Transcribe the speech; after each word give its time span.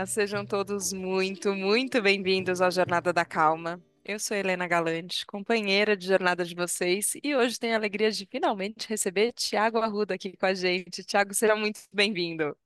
Olá, 0.00 0.06
sejam 0.06 0.46
todos 0.46 0.94
muito, 0.94 1.54
muito 1.54 2.00
bem-vindos 2.00 2.62
ao 2.62 2.70
Jornada 2.70 3.12
da 3.12 3.22
Calma. 3.22 3.78
Eu 4.02 4.18
sou 4.18 4.34
Helena 4.34 4.66
Galante, 4.66 5.26
companheira 5.26 5.94
de 5.94 6.06
jornada 6.06 6.42
de 6.42 6.54
vocês, 6.54 7.12
e 7.22 7.36
hoje 7.36 7.60
tenho 7.60 7.74
a 7.74 7.76
alegria 7.76 8.10
de 8.10 8.24
finalmente 8.24 8.88
receber 8.88 9.30
Tiago 9.34 9.76
Arruda 9.76 10.14
aqui 10.14 10.34
com 10.34 10.46
a 10.46 10.54
gente. 10.54 11.04
Tiago, 11.04 11.34
seja 11.34 11.54
muito 11.54 11.80
bem-vindo. 11.92 12.56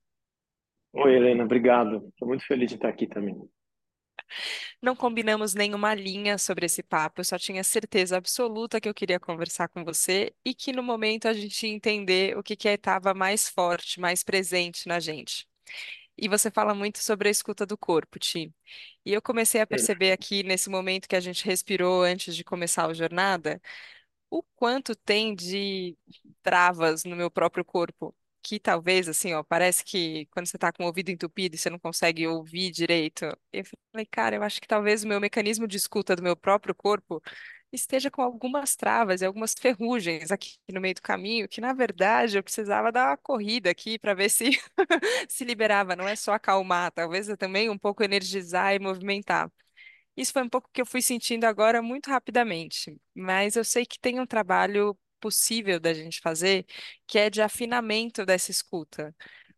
Oi, 0.93 1.13
Helena, 1.13 1.43
obrigado. 1.43 2.07
Estou 2.07 2.25
muito 2.25 2.47
feliz 2.47 2.69
de 2.69 2.75
estar 2.75 2.87
aqui 2.87 3.05
também. 3.05 3.37
Não 4.81 4.95
combinamos 4.95 5.53
nenhuma 5.53 5.93
linha 5.93 6.37
sobre 6.37 6.67
esse 6.67 6.81
papo, 6.81 7.19
eu 7.19 7.25
só 7.25 7.37
tinha 7.37 7.65
certeza 7.65 8.15
absoluta 8.15 8.79
que 8.79 8.87
eu 8.87 8.93
queria 8.93 9.19
conversar 9.19 9.67
com 9.67 9.83
você 9.83 10.33
e 10.45 10.53
que 10.53 10.71
no 10.71 10.81
momento 10.81 11.27
a 11.27 11.33
gente 11.33 11.67
ia 11.67 11.73
entender 11.73 12.37
o 12.37 12.41
que 12.41 12.55
que 12.55 12.69
estava 12.69 13.13
mais 13.13 13.49
forte, 13.49 13.99
mais 13.99 14.23
presente 14.23 14.87
na 14.87 15.01
gente. 15.01 15.45
E 16.17 16.27
você 16.29 16.49
fala 16.51 16.73
muito 16.73 16.99
sobre 16.99 17.27
a 17.27 17.31
escuta 17.31 17.65
do 17.65 17.77
corpo, 17.77 18.19
Ti. 18.19 18.53
E 19.05 19.13
eu 19.13 19.21
comecei 19.21 19.61
a 19.61 19.67
perceber 19.67 20.11
aqui, 20.11 20.43
nesse 20.43 20.69
momento 20.69 21.07
que 21.07 21.15
a 21.15 21.19
gente 21.19 21.45
respirou 21.45 22.03
antes 22.03 22.35
de 22.35 22.43
começar 22.43 22.85
a 22.87 22.93
jornada, 22.93 23.61
o 24.29 24.43
quanto 24.55 24.95
tem 24.95 25.35
de 25.35 25.97
travas 26.43 27.03
no 27.05 27.15
meu 27.15 27.31
próprio 27.31 27.65
corpo. 27.65 28.15
Que 28.43 28.59
talvez, 28.59 29.07
assim, 29.09 29.33
ó, 29.33 29.43
parece 29.43 29.83
que 29.83 30.27
quando 30.27 30.45
você 30.47 30.57
tá 30.57 30.71
com 30.71 30.83
o 30.83 30.85
ouvido 30.87 31.09
entupido 31.09 31.55
e 31.55 31.57
você 31.57 31.69
não 31.69 31.79
consegue 31.79 32.27
ouvir 32.27 32.71
direito. 32.71 33.25
Eu 33.51 33.63
falei, 33.91 34.05
cara, 34.05 34.35
eu 34.35 34.43
acho 34.43 34.61
que 34.61 34.67
talvez 34.67 35.03
o 35.03 35.07
meu 35.07 35.19
mecanismo 35.19 35.67
de 35.67 35.77
escuta 35.77 36.15
do 36.15 36.21
meu 36.23 36.35
próprio 36.35 36.75
corpo 36.75 37.21
esteja 37.71 38.09
com 38.11 38.21
algumas 38.21 38.75
travas 38.75 39.21
e 39.21 39.25
algumas 39.25 39.53
ferrugens 39.59 40.31
aqui 40.31 40.57
no 40.71 40.81
meio 40.81 40.95
do 40.95 41.01
caminho, 41.01 41.47
que 41.49 41.61
na 41.61 41.73
verdade 41.73 42.37
eu 42.37 42.43
precisava 42.43 42.91
dar 42.91 43.09
uma 43.09 43.17
corrida 43.17 43.69
aqui 43.69 43.99
para 43.99 44.13
ver 44.13 44.29
se 44.29 44.51
se 45.29 45.43
liberava, 45.45 45.95
não 45.95 46.07
é 46.07 46.15
só 46.15 46.33
acalmar, 46.33 46.91
talvez 46.91 47.29
é 47.29 47.35
também 47.35 47.69
um 47.69 47.77
pouco 47.77 48.03
energizar 48.03 48.73
e 48.75 48.79
movimentar. 48.79 49.51
Isso 50.15 50.31
foi 50.33 50.43
um 50.43 50.49
pouco 50.49 50.69
que 50.71 50.81
eu 50.81 50.85
fui 50.85 51.01
sentindo 51.01 51.45
agora 51.45 51.81
muito 51.81 52.09
rapidamente, 52.09 52.97
mas 53.13 53.55
eu 53.55 53.65
sei 53.65 53.85
que 53.85 53.99
tem 53.99 54.19
um 54.19 54.25
trabalho 54.25 54.97
possível 55.19 55.79
da 55.79 55.93
gente 55.93 56.21
fazer, 56.21 56.65
que 57.07 57.17
é 57.19 57.29
de 57.29 57.41
afinamento 57.41 58.25
dessa 58.25 58.51
escuta. 58.51 59.13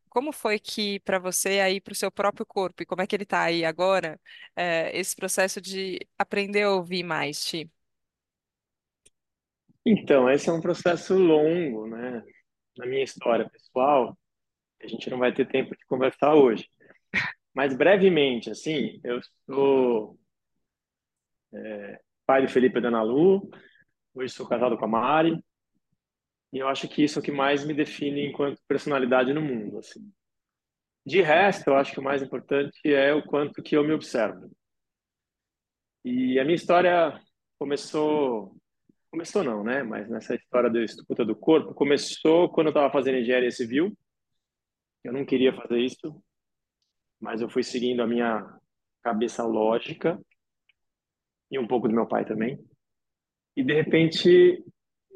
Como 0.09 0.31
foi 0.33 0.59
que 0.59 0.99
para 1.01 1.19
você 1.19 1.59
aí 1.61 1.81
para 1.81 1.93
o 1.93 1.95
seu 1.95 2.11
próprio 2.11 2.45
corpo 2.45 2.83
e 2.83 2.85
como 2.85 3.01
é 3.01 3.07
que 3.07 3.15
ele 3.15 3.23
está 3.23 3.43
aí 3.43 3.65
agora, 3.65 4.19
eh, 4.55 4.91
esse 4.97 5.15
processo 5.15 5.61
de 5.61 5.99
aprender 6.17 6.63
a 6.63 6.71
ouvir 6.73 7.03
mais, 7.03 7.43
Ti? 7.45 7.71
Então, 9.89 10.29
esse 10.29 10.49
é 10.49 10.51
um 10.51 10.59
processo 10.59 11.17
longo, 11.17 11.87
né? 11.87 12.21
Na 12.77 12.85
minha 12.85 13.03
história 13.03 13.49
pessoal, 13.49 14.17
a 14.81 14.87
gente 14.87 15.09
não 15.09 15.17
vai 15.17 15.33
ter 15.33 15.47
tempo 15.47 15.75
de 15.77 15.85
conversar 15.85 16.35
hoje. 16.35 16.69
Mas 17.53 17.73
brevemente, 17.73 18.51
assim, 18.51 18.99
eu 19.01 19.21
sou 19.49 20.19
pai 22.25 22.45
de 22.45 22.51
Felipe 22.51 22.79
e 22.79 22.81
da 22.81 22.89
Ana 22.89 23.01
Lu, 23.01 23.49
hoje 24.13 24.33
sou 24.33 24.45
casado 24.45 24.77
com 24.77 24.83
a 24.83 24.87
Mari, 24.89 25.41
e 26.51 26.57
eu 26.57 26.67
acho 26.67 26.89
que 26.89 27.01
isso 27.01 27.17
é 27.17 27.21
o 27.21 27.23
que 27.23 27.31
mais 27.31 27.65
me 27.65 27.73
define 27.73 28.27
enquanto 28.27 28.61
personalidade 28.67 29.33
no 29.33 29.41
mundo, 29.41 29.79
assim. 29.79 30.11
De 31.05 31.21
resto, 31.21 31.69
eu 31.69 31.77
acho 31.77 31.93
que 31.93 31.99
o 32.01 32.03
mais 32.03 32.21
importante 32.21 32.77
é 32.83 33.13
o 33.13 33.25
quanto 33.25 33.63
que 33.63 33.77
eu 33.77 33.85
me 33.85 33.93
observo. 33.93 34.51
E 36.03 36.37
a 36.37 36.43
minha 36.43 36.55
história 36.55 37.17
começou 37.57 38.53
Começou 39.09 39.43
não, 39.43 39.63
né? 39.63 39.83
Mas 39.83 40.09
nessa 40.09 40.35
história 40.35 40.69
da 40.69 40.83
escuta 40.83 41.23
do 41.23 41.35
corpo, 41.35 41.73
começou 41.73 42.49
quando 42.49 42.67
eu 42.67 42.71
estava 42.71 42.91
fazendo 42.91 43.17
engenharia 43.17 43.51
civil. 43.51 43.97
Eu 45.03 45.13
não 45.13 45.25
queria 45.25 45.53
fazer 45.53 45.79
isso, 45.79 46.21
mas 47.19 47.41
eu 47.41 47.49
fui 47.49 47.63
seguindo 47.63 48.01
a 48.01 48.07
minha 48.07 48.45
cabeça 49.01 49.43
lógica 49.45 50.19
e 51.49 51.57
um 51.57 51.67
pouco 51.67 51.87
do 51.87 51.95
meu 51.95 52.05
pai 52.05 52.25
também. 52.25 52.59
E 53.55 53.63
de 53.63 53.73
repente 53.73 54.63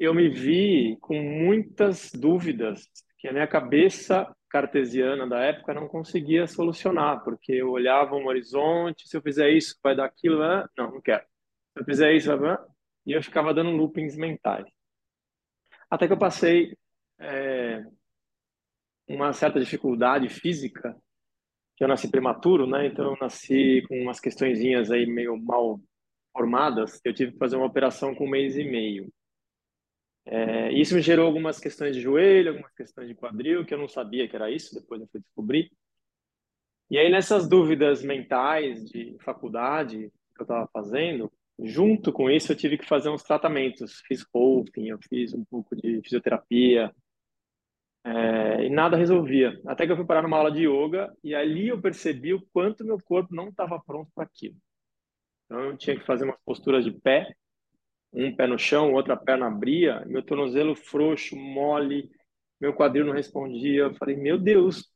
eu 0.00 0.14
me 0.14 0.28
vi 0.28 0.96
com 1.00 1.14
muitas 1.20 2.10
dúvidas 2.12 2.88
que 3.18 3.28
a 3.28 3.32
minha 3.32 3.46
cabeça 3.46 4.34
cartesiana 4.48 5.26
da 5.28 5.40
época 5.40 5.72
não 5.74 5.86
conseguia 5.86 6.46
solucionar, 6.46 7.22
porque 7.22 7.52
eu 7.52 7.70
olhava 7.70 8.16
um 8.16 8.26
horizonte, 8.26 9.08
se 9.08 9.16
eu 9.16 9.22
fizer 9.22 9.50
isso, 9.50 9.78
vai 9.82 9.94
dar 9.94 10.06
aquilo, 10.06 10.38
não, 10.76 10.92
não 10.92 11.00
quero. 11.00 11.24
Se 11.72 11.80
eu 11.80 11.84
fizer 11.84 12.12
isso, 12.14 12.36
vai... 12.36 12.58
e 13.06 13.12
eu 13.12 13.22
ficava 13.22 13.52
dando 13.52 13.70
loopings 13.70 14.16
mentais. 14.16 14.66
Até 15.90 16.06
que 16.06 16.12
eu 16.12 16.18
passei 16.18 16.76
é, 17.18 17.84
uma 19.08 19.32
certa 19.32 19.60
dificuldade 19.60 20.28
física, 20.28 20.96
que 21.76 21.84
eu 21.84 21.88
nasci 21.88 22.10
prematuro, 22.10 22.66
né? 22.66 22.86
Então 22.86 23.12
eu 23.12 23.18
nasci 23.20 23.82
com 23.88 24.00
umas 24.00 24.20
questõezinhas 24.20 24.90
aí 24.90 25.06
meio 25.06 25.36
mal 25.36 25.80
formadas. 26.32 27.00
Eu 27.04 27.14
tive 27.14 27.32
que 27.32 27.38
fazer 27.38 27.56
uma 27.56 27.66
operação 27.66 28.14
com 28.14 28.24
um 28.24 28.30
mês 28.30 28.56
e 28.56 28.64
meio. 28.64 29.12
É, 30.24 30.72
isso 30.72 30.94
me 30.94 31.02
gerou 31.02 31.26
algumas 31.26 31.58
questões 31.58 31.96
de 31.96 32.00
joelho, 32.00 32.50
algumas 32.50 32.72
questões 32.72 33.08
de 33.08 33.14
quadril, 33.14 33.64
que 33.66 33.74
eu 33.74 33.78
não 33.78 33.88
sabia 33.88 34.28
que 34.28 34.36
era 34.36 34.50
isso, 34.50 34.74
depois 34.74 35.00
eu 35.00 35.08
fui 35.08 35.20
descobrir. 35.20 35.70
E 36.88 36.98
aí 36.98 37.10
nessas 37.10 37.48
dúvidas 37.48 38.02
mentais 38.02 38.84
de 38.84 39.16
faculdade 39.20 40.12
que 40.34 40.40
eu 40.40 40.44
estava 40.44 40.68
fazendo, 40.72 41.32
junto 41.58 42.12
com 42.12 42.30
isso 42.30 42.52
eu 42.52 42.56
tive 42.56 42.78
que 42.78 42.86
fazer 42.86 43.08
uns 43.10 43.22
tratamentos. 43.22 44.00
Fiz 44.06 44.24
roping, 44.34 44.88
eu 44.88 44.98
fiz 45.08 45.34
um 45.34 45.44
pouco 45.44 45.76
de 45.76 46.00
fisioterapia, 46.02 46.92
é, 48.04 48.64
e 48.66 48.70
nada 48.70 48.96
resolvia. 48.96 49.60
Até 49.66 49.86
que 49.86 49.92
eu 49.92 49.96
fui 49.96 50.06
parar 50.06 50.22
numa 50.22 50.36
aula 50.36 50.50
de 50.50 50.66
yoga 50.66 51.14
e 51.22 51.34
ali 51.34 51.68
eu 51.68 51.80
percebi 51.80 52.34
o 52.34 52.44
quanto 52.52 52.84
meu 52.84 52.98
corpo 53.02 53.34
não 53.34 53.48
estava 53.48 53.80
pronto 53.80 54.10
para 54.14 54.24
aquilo. 54.24 54.56
Então 55.46 55.60
eu 55.60 55.76
tinha 55.76 55.98
que 55.98 56.04
fazer 56.04 56.24
umas 56.24 56.40
posturas 56.44 56.84
de 56.84 56.90
pé, 56.90 57.34
um 58.12 58.34
pé 58.34 58.46
no 58.46 58.58
chão, 58.58 58.92
outra 58.92 59.16
perna 59.16 59.46
abria, 59.46 60.04
meu 60.06 60.22
tornozelo 60.22 60.74
frouxo, 60.74 61.36
mole, 61.36 62.10
meu 62.60 62.74
quadril 62.74 63.04
não 63.04 63.12
respondia. 63.12 63.82
Eu 63.82 63.94
falei, 63.94 64.16
meu 64.16 64.38
Deus, 64.38 64.90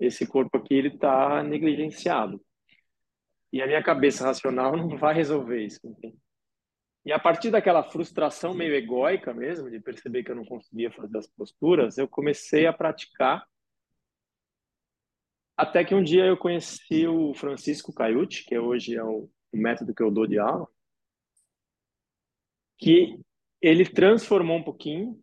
esse 0.00 0.26
corpo 0.26 0.56
aqui 0.56 0.74
ele 0.74 0.88
está 0.88 1.42
negligenciado. 1.42 2.40
E 3.52 3.62
a 3.62 3.66
minha 3.66 3.82
cabeça 3.82 4.24
racional 4.24 4.76
não 4.76 4.96
vai 4.96 5.14
resolver 5.14 5.64
isso. 5.64 5.80
E 7.04 7.12
a 7.12 7.18
partir 7.18 7.50
daquela 7.50 7.82
frustração 7.82 8.52
meio 8.52 8.74
egóica 8.74 9.32
mesmo, 9.32 9.70
de 9.70 9.80
perceber 9.80 10.22
que 10.22 10.30
eu 10.30 10.36
não 10.36 10.44
conseguia 10.44 10.90
fazer 10.90 11.18
as 11.18 11.26
posturas, 11.26 11.96
eu 11.96 12.06
comecei 12.06 12.66
a 12.66 12.72
praticar. 12.72 13.46
Até 15.56 15.84
que 15.84 15.94
um 15.94 16.02
dia 16.02 16.26
eu 16.26 16.36
conheci 16.36 17.06
o 17.06 17.32
Francisco 17.34 17.92
Caiuti, 17.92 18.44
que 18.44 18.58
hoje 18.58 18.94
é 18.94 19.02
o 19.02 19.28
método 19.52 19.94
que 19.94 20.02
eu 20.02 20.10
dou 20.10 20.26
de 20.26 20.38
aula, 20.38 20.68
que 22.76 23.18
ele 23.60 23.84
transformou 23.84 24.58
um 24.58 24.62
pouquinho 24.62 25.20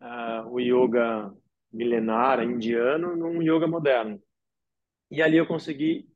uh, 0.00 0.48
o 0.50 0.60
yoga 0.60 1.34
milenar 1.72 2.42
indiano 2.42 3.16
num 3.16 3.42
yoga 3.42 3.66
moderno. 3.66 4.22
E 5.10 5.22
ali 5.22 5.36
eu 5.36 5.46
consegui 5.46 6.08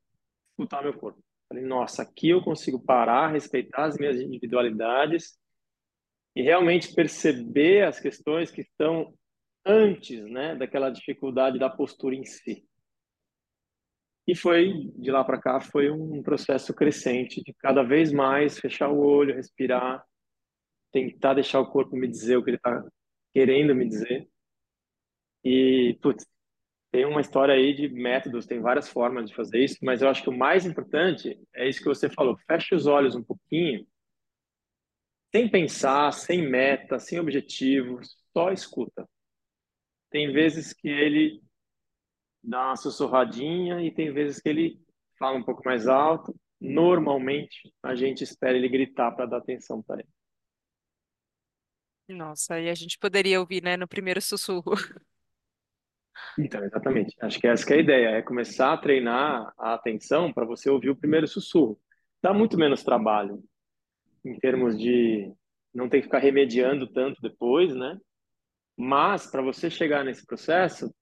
escutar 0.51 0.83
meu 0.83 0.93
corpo. 0.93 1.22
Falei, 1.53 1.67
nossa, 1.67 2.01
aqui 2.01 2.31
eu 2.31 2.41
consigo 2.43 2.83
parar, 2.83 3.31
respeitar 3.31 3.85
as 3.85 3.99
minhas 3.99 4.19
individualidades 4.19 5.39
e 6.35 6.41
realmente 6.41 6.95
perceber 6.95 7.85
as 7.85 8.01
questões 8.01 8.51
que 8.51 8.63
estão 8.63 9.13
antes, 9.63 10.25
né, 10.31 10.57
daquela 10.57 10.89
dificuldade 10.89 11.59
da 11.59 11.69
postura 11.69 12.15
em 12.15 12.25
si. 12.25 12.67
E 14.27 14.35
foi 14.35 14.91
de 14.97 15.11
lá 15.11 15.23
para 15.23 15.39
cá 15.39 15.61
foi 15.61 15.91
um 15.91 16.23
processo 16.23 16.73
crescente 16.73 17.43
de 17.43 17.53
cada 17.59 17.83
vez 17.83 18.11
mais 18.11 18.59
fechar 18.59 18.89
o 18.89 18.99
olho, 18.99 19.35
respirar, 19.35 20.03
tentar 20.91 21.35
deixar 21.35 21.61
o 21.61 21.71
corpo 21.71 21.95
me 21.95 22.09
dizer 22.09 22.39
o 22.39 22.43
que 22.43 22.49
ele 22.49 22.57
está 22.57 22.83
querendo 23.35 23.75
me 23.75 23.87
dizer. 23.87 24.27
E 25.45 25.99
putz, 26.01 26.25
tem 26.93 27.07
uma 27.07 27.23
história 27.23 27.55
aí 27.55 27.73
de 27.73 27.89
métodos, 27.89 28.45
tem 28.45 28.61
várias 28.61 28.87
formas 28.87 29.31
de 29.31 29.35
fazer 29.35 29.65
isso, 29.65 29.79
mas 29.83 30.03
eu 30.03 30.09
acho 30.11 30.23
que 30.23 30.29
o 30.29 30.37
mais 30.37 30.67
importante 30.67 31.41
é 31.55 31.67
isso 31.67 31.81
que 31.81 31.89
você 31.89 32.11
falou. 32.11 32.37
Feche 32.47 32.75
os 32.75 32.87
olhos 32.87 33.17
um 33.17 33.23
pouquinho, 33.23 33.87
sem 35.35 35.51
pensar, 35.51 36.13
sem 36.13 36.47
meta, 36.47 36.99
sem 36.99 37.19
objetivo, 37.19 37.99
só 38.35 38.53
escuta. 38.53 39.09
Tem 40.11 40.31
vezes 40.31 40.75
que 40.75 40.87
ele 40.87 41.43
dá 42.45 42.67
uma 42.67 42.77
sussurradinha 42.77 43.81
e 43.81 43.91
tem 43.91 44.13
vezes 44.13 44.39
que 44.39 44.51
ele 44.51 44.79
fala 45.19 45.39
um 45.39 45.43
pouco 45.43 45.63
mais 45.65 45.89
alto. 45.89 46.39
Normalmente, 46.61 47.73
a 47.83 47.95
gente 47.95 48.23
espera 48.23 48.59
ele 48.59 48.69
gritar 48.69 49.13
para 49.13 49.25
dar 49.25 49.39
atenção 49.39 49.83
para 49.83 50.01
ele. 50.01 50.09
Nossa, 52.09 52.61
e 52.61 52.69
a 52.69 52.75
gente 52.75 52.99
poderia 52.99 53.41
ouvir, 53.41 53.63
né, 53.63 53.79
no 53.79 53.89
primeiro 53.89 54.21
sussurro. 54.21 54.73
Então, 56.39 56.65
exatamente. 56.65 57.15
Acho 57.21 57.41
que 57.41 57.47
essa 57.47 57.67
que 57.67 57.73
é 57.73 57.77
a 57.77 57.81
ideia, 57.81 58.09
é 58.11 58.23
começar 58.23 58.73
a 58.73 58.79
treinar 58.79 59.53
a 59.59 59.75
atenção 59.75 60.33
para 60.33 60.47
você 60.47 60.71
ouvir 60.71 60.91
o 60.91 60.97
primeiro 60.97 61.27
sussurro. 61.27 61.79
Dá 62.23 62.33
muito 62.33 62.57
menos 62.57 62.83
trabalho 62.83 63.43
em 64.25 64.39
termos 64.39 64.79
de 64.79 65.33
não 65.75 65.89
ter 65.89 65.99
que 65.99 66.05
ficar 66.05 66.19
remediando 66.19 66.87
tanto 66.87 67.21
depois, 67.21 67.75
né? 67.75 67.99
Mas 68.77 69.27
para 69.27 69.43
você 69.43 69.69
chegar 69.69 70.05
nesse 70.05 70.25
processo, 70.25 70.95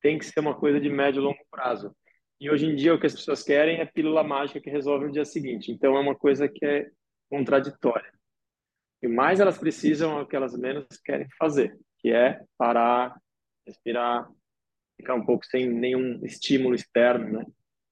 tem 0.00 0.18
que 0.18 0.24
ser 0.24 0.40
uma 0.40 0.54
coisa 0.54 0.80
de 0.80 0.88
médio 0.88 1.20
e 1.20 1.24
longo 1.24 1.38
prazo. 1.50 1.94
E 2.40 2.50
hoje 2.50 2.66
em 2.66 2.74
dia 2.74 2.94
o 2.94 3.00
que 3.00 3.06
as 3.06 3.14
pessoas 3.14 3.42
querem 3.42 3.78
é 3.78 3.86
pílula 3.86 4.22
mágica 4.22 4.60
que 4.60 4.70
resolve 4.70 5.06
no 5.06 5.12
dia 5.12 5.24
seguinte. 5.24 5.70
Então 5.70 5.96
é 5.96 6.00
uma 6.00 6.14
coisa 6.14 6.48
que 6.48 6.64
é 6.64 6.90
contraditória. 7.30 8.12
E 9.02 9.08
mais 9.08 9.40
elas 9.40 9.58
precisam 9.58 10.18
é 10.18 10.22
o 10.22 10.26
que 10.26 10.36
elas 10.36 10.56
menos 10.58 10.86
querem 11.04 11.26
fazer, 11.38 11.78
que 11.98 12.10
é 12.10 12.42
parar, 12.56 13.14
respirar, 13.66 14.28
ficar 14.96 15.14
um 15.14 15.24
pouco 15.24 15.44
sem 15.46 15.68
nenhum 15.68 16.24
estímulo 16.24 16.74
externo, 16.74 17.38
né? 17.38 17.46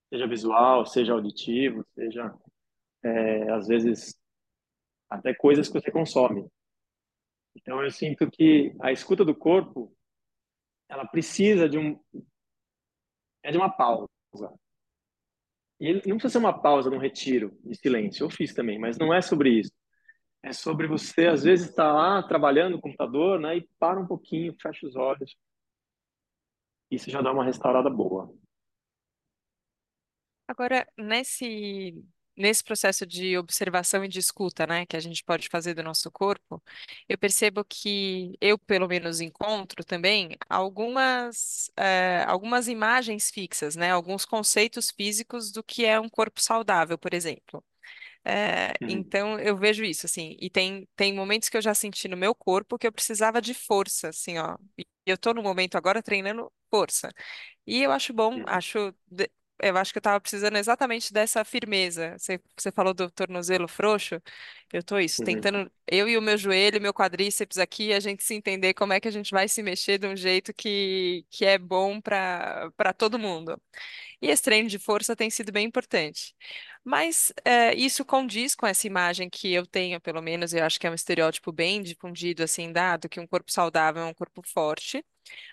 Seja 0.08 0.26
visual, 0.26 0.86
seja 0.86 1.12
auditivo, 1.12 1.86
seja 1.94 2.34
é, 3.02 3.50
às 3.50 3.66
vezes 3.66 4.18
até 5.08 5.34
coisas 5.34 5.68
que 5.68 5.80
você 5.80 5.90
consome. 5.90 6.48
Então 7.56 7.82
eu 7.82 7.90
sinto 7.90 8.30
que 8.30 8.74
a 8.80 8.92
escuta 8.92 9.24
do 9.24 9.34
corpo 9.34 9.94
ela 10.88 11.06
precisa 11.06 11.68
de 11.68 11.78
um 11.78 11.98
é 13.42 13.50
de 13.50 13.56
uma 13.56 13.70
pausa. 13.70 14.08
E 15.80 15.94
não 16.06 16.16
precisa 16.16 16.30
ser 16.30 16.38
uma 16.38 16.56
pausa 16.56 16.88
num 16.88 16.98
retiro 16.98 17.58
de 17.64 17.74
silêncio. 17.74 18.24
Eu 18.24 18.30
fiz 18.30 18.54
também, 18.54 18.78
mas 18.78 18.96
não 18.96 19.12
é 19.12 19.20
sobre 19.20 19.50
isso. 19.60 19.72
É 20.42 20.52
sobre 20.52 20.86
você 20.86 21.26
às 21.26 21.42
vezes 21.42 21.68
estar 21.68 21.88
tá 21.88 21.92
lá 21.92 22.22
trabalhando 22.22 22.76
no 22.76 22.80
computador, 22.80 23.40
né, 23.40 23.56
e 23.56 23.68
para 23.78 24.00
um 24.00 24.06
pouquinho, 24.06 24.54
fecha 24.60 24.86
os 24.86 24.94
olhos. 24.94 25.36
Isso 26.92 27.10
já 27.10 27.20
dá 27.20 27.32
uma 27.32 27.44
restaurada 27.44 27.90
boa. 27.90 28.32
Agora, 30.48 30.86
nesse 30.98 31.94
nesse 32.34 32.64
processo 32.64 33.04
de 33.06 33.36
observação 33.36 34.02
e 34.04 34.08
de 34.08 34.18
escuta, 34.18 34.66
né, 34.66 34.86
que 34.86 34.96
a 34.96 35.00
gente 35.00 35.22
pode 35.22 35.48
fazer 35.50 35.74
do 35.74 35.82
nosso 35.82 36.10
corpo, 36.10 36.62
eu 37.06 37.18
percebo 37.18 37.62
que 37.62 38.34
eu, 38.40 38.58
pelo 38.58 38.88
menos, 38.88 39.20
encontro 39.20 39.84
também 39.84 40.30
algumas, 40.48 41.70
eh, 41.76 42.24
algumas 42.26 42.68
imagens 42.68 43.30
fixas, 43.30 43.76
né, 43.76 43.90
alguns 43.90 44.24
conceitos 44.24 44.90
físicos 44.90 45.52
do 45.52 45.62
que 45.62 45.84
é 45.84 46.00
um 46.00 46.08
corpo 46.08 46.40
saudável, 46.40 46.96
por 46.98 47.12
exemplo. 47.12 47.62
Eh, 48.24 48.74
Uhum. 48.80 48.88
então 48.88 49.38
eu 49.40 49.56
vejo 49.56 49.84
isso, 49.84 50.06
assim, 50.06 50.36
e 50.40 50.50
tem, 50.50 50.88
tem 50.96 51.14
momentos 51.14 51.48
que 51.48 51.56
eu 51.56 51.62
já 51.62 51.74
senti 51.74 52.08
no 52.08 52.16
meu 52.16 52.34
corpo 52.34 52.78
que 52.78 52.86
eu 52.86 52.92
precisava 52.92 53.42
de 53.42 53.54
força, 53.54 54.08
assim, 54.10 54.38
ó. 54.38 54.58
Eu 55.06 55.18
tô 55.18 55.34
no 55.34 55.42
momento 55.42 55.76
agora 55.76 56.02
treinando 56.02 56.52
força. 56.70 57.10
E 57.66 57.82
eu 57.82 57.92
acho 57.92 58.12
bom, 58.14 58.42
Uhum. 58.42 58.46
acho, 58.46 58.94
eu 59.62 59.76
acho 59.78 59.92
que 59.92 59.98
eu 59.98 60.02
tava 60.02 60.20
precisando 60.20 60.56
exatamente 60.56 61.12
dessa 61.12 61.44
firmeza. 61.44 62.16
Você, 62.18 62.40
você 62.58 62.72
falou 62.72 62.94
do 62.94 63.10
tornozelo 63.10 63.68
frouxo, 63.68 64.20
eu 64.72 64.82
tô 64.82 64.98
isso, 64.98 65.22
Uhum. 65.22 65.24
tentando, 65.24 65.70
eu 65.86 66.08
e 66.08 66.16
o 66.18 66.22
meu 66.22 66.36
joelho, 66.38 66.80
meu 66.80 66.92
quadríceps 66.94 67.58
aqui, 67.58 67.92
a 67.92 68.00
gente 68.00 68.24
se 68.24 68.34
entender 68.34 68.74
como 68.74 68.92
é 68.92 69.00
que 69.00 69.08
a 69.08 69.10
gente 69.10 69.30
vai 69.30 69.48
se 69.48 69.62
mexer 69.62 69.98
de 69.98 70.06
um 70.06 70.16
jeito 70.16 70.52
que, 70.54 71.24
que 71.30 71.44
é 71.44 71.58
bom 71.58 72.00
para 72.00 72.72
todo 72.96 73.18
mundo. 73.18 73.60
E 74.20 74.28
esse 74.28 74.42
treino 74.42 74.68
de 74.68 74.78
força 74.78 75.16
tem 75.16 75.30
sido 75.30 75.52
bem 75.52 75.66
importante. 75.66 76.34
Mas 76.84 77.32
eh, 77.44 77.74
isso 77.74 78.04
condiz 78.04 78.54
com 78.54 78.66
essa 78.66 78.86
imagem 78.86 79.28
que 79.30 79.52
eu 79.52 79.66
tenho, 79.66 80.00
pelo 80.00 80.20
menos, 80.22 80.52
eu 80.52 80.64
acho 80.64 80.78
que 80.80 80.86
é 80.86 80.90
um 80.90 80.94
estereótipo 80.94 81.52
bem 81.52 81.82
difundido, 81.82 82.42
assim, 82.42 82.72
dado 82.72 83.08
que 83.08 83.20
um 83.20 83.26
corpo 83.26 83.52
saudável 83.52 84.02
é 84.02 84.06
um 84.06 84.14
corpo 84.14 84.42
forte. 84.46 85.04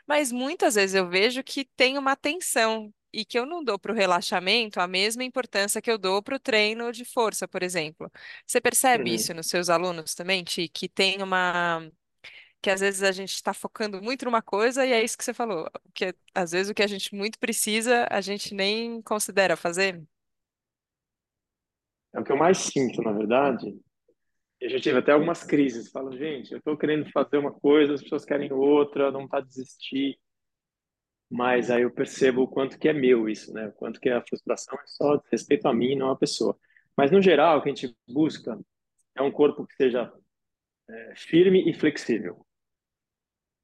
Mas 0.07 0.31
muitas 0.31 0.75
vezes 0.75 0.95
eu 0.95 1.09
vejo 1.09 1.43
que 1.43 1.65
tem 1.77 1.97
uma 1.97 2.15
tensão 2.15 2.93
e 3.13 3.25
que 3.25 3.37
eu 3.39 3.45
não 3.45 3.63
dou 3.63 3.79
para 3.79 3.91
o 3.91 3.95
relaxamento 3.95 4.79
a 4.79 4.87
mesma 4.87 5.23
importância 5.23 5.81
que 5.81 5.91
eu 5.91 5.97
dou 5.97 6.21
para 6.23 6.35
o 6.35 6.39
treino 6.39 6.91
de 6.91 7.05
força, 7.05 7.47
por 7.47 7.63
exemplo. 7.63 8.11
Você 8.45 8.61
percebe 8.61 9.13
isso 9.13 9.33
Uhum. 9.33 9.35
nos 9.35 9.47
seus 9.47 9.69
alunos 9.69 10.15
também, 10.15 10.43
Ti, 10.43 10.67
que 10.69 10.87
tem 10.89 11.21
uma 11.23 11.89
que 12.61 12.69
às 12.69 12.81
vezes 12.81 13.03
a 13.03 13.11
gente 13.11 13.33
está 13.33 13.53
focando 13.53 14.01
muito 14.01 14.25
numa 14.25 14.41
coisa 14.41 14.85
e 14.85 14.91
é 14.93 15.03
isso 15.03 15.17
que 15.17 15.23
você 15.23 15.33
falou, 15.33 15.69
que 15.93 16.13
às 16.35 16.51
vezes 16.51 16.69
o 16.71 16.73
que 16.75 16.83
a 16.83 16.87
gente 16.87 17.15
muito 17.15 17.39
precisa, 17.39 18.07
a 18.11 18.21
gente 18.21 18.53
nem 18.53 19.01
considera 19.01 19.55
fazer. 19.57 20.01
É 22.13 22.19
o 22.19 22.23
que 22.23 22.31
eu 22.31 22.37
mais 22.37 22.57
sinto, 22.57 23.01
na 23.01 23.11
verdade. 23.11 23.79
Eu 24.61 24.69
já 24.69 24.79
tive 24.79 24.99
até 24.99 25.13
algumas 25.13 25.43
crises. 25.43 25.91
Falo, 25.91 26.15
gente, 26.17 26.51
eu 26.53 26.59
estou 26.59 26.77
querendo 26.77 27.09
fazer 27.11 27.37
uma 27.37 27.53
coisa, 27.53 27.95
as 27.95 28.01
pessoas 28.03 28.25
querem 28.25 28.51
outra, 28.53 29.11
não 29.11 29.25
está 29.25 29.41
desistir. 29.41 30.19
Mas 31.29 31.69
aí 31.69 31.83
eu 31.83 31.91
percebo 31.91 32.41
o 32.43 32.47
quanto 32.47 32.79
que 32.79 32.89
é 32.89 32.93
meu 32.93 33.29
isso, 33.29 33.53
né? 33.53 33.67
O 33.67 33.73
quanto 33.73 33.99
que 33.99 34.09
a 34.09 34.21
frustração 34.21 34.77
é 34.79 34.87
só 34.87 35.21
respeito 35.31 35.67
a 35.67 35.73
mim, 35.73 35.95
não 35.95 36.09
a 36.09 36.17
pessoa. 36.17 36.57
Mas 36.97 37.11
no 37.11 37.21
geral, 37.21 37.59
o 37.59 37.61
que 37.61 37.69
a 37.69 37.73
gente 37.73 37.95
busca 38.07 38.59
é 39.15 39.21
um 39.21 39.31
corpo 39.31 39.65
que 39.65 39.75
seja 39.75 40.11
é, 40.89 41.13
firme 41.15 41.69
e 41.69 41.73
flexível. 41.73 42.45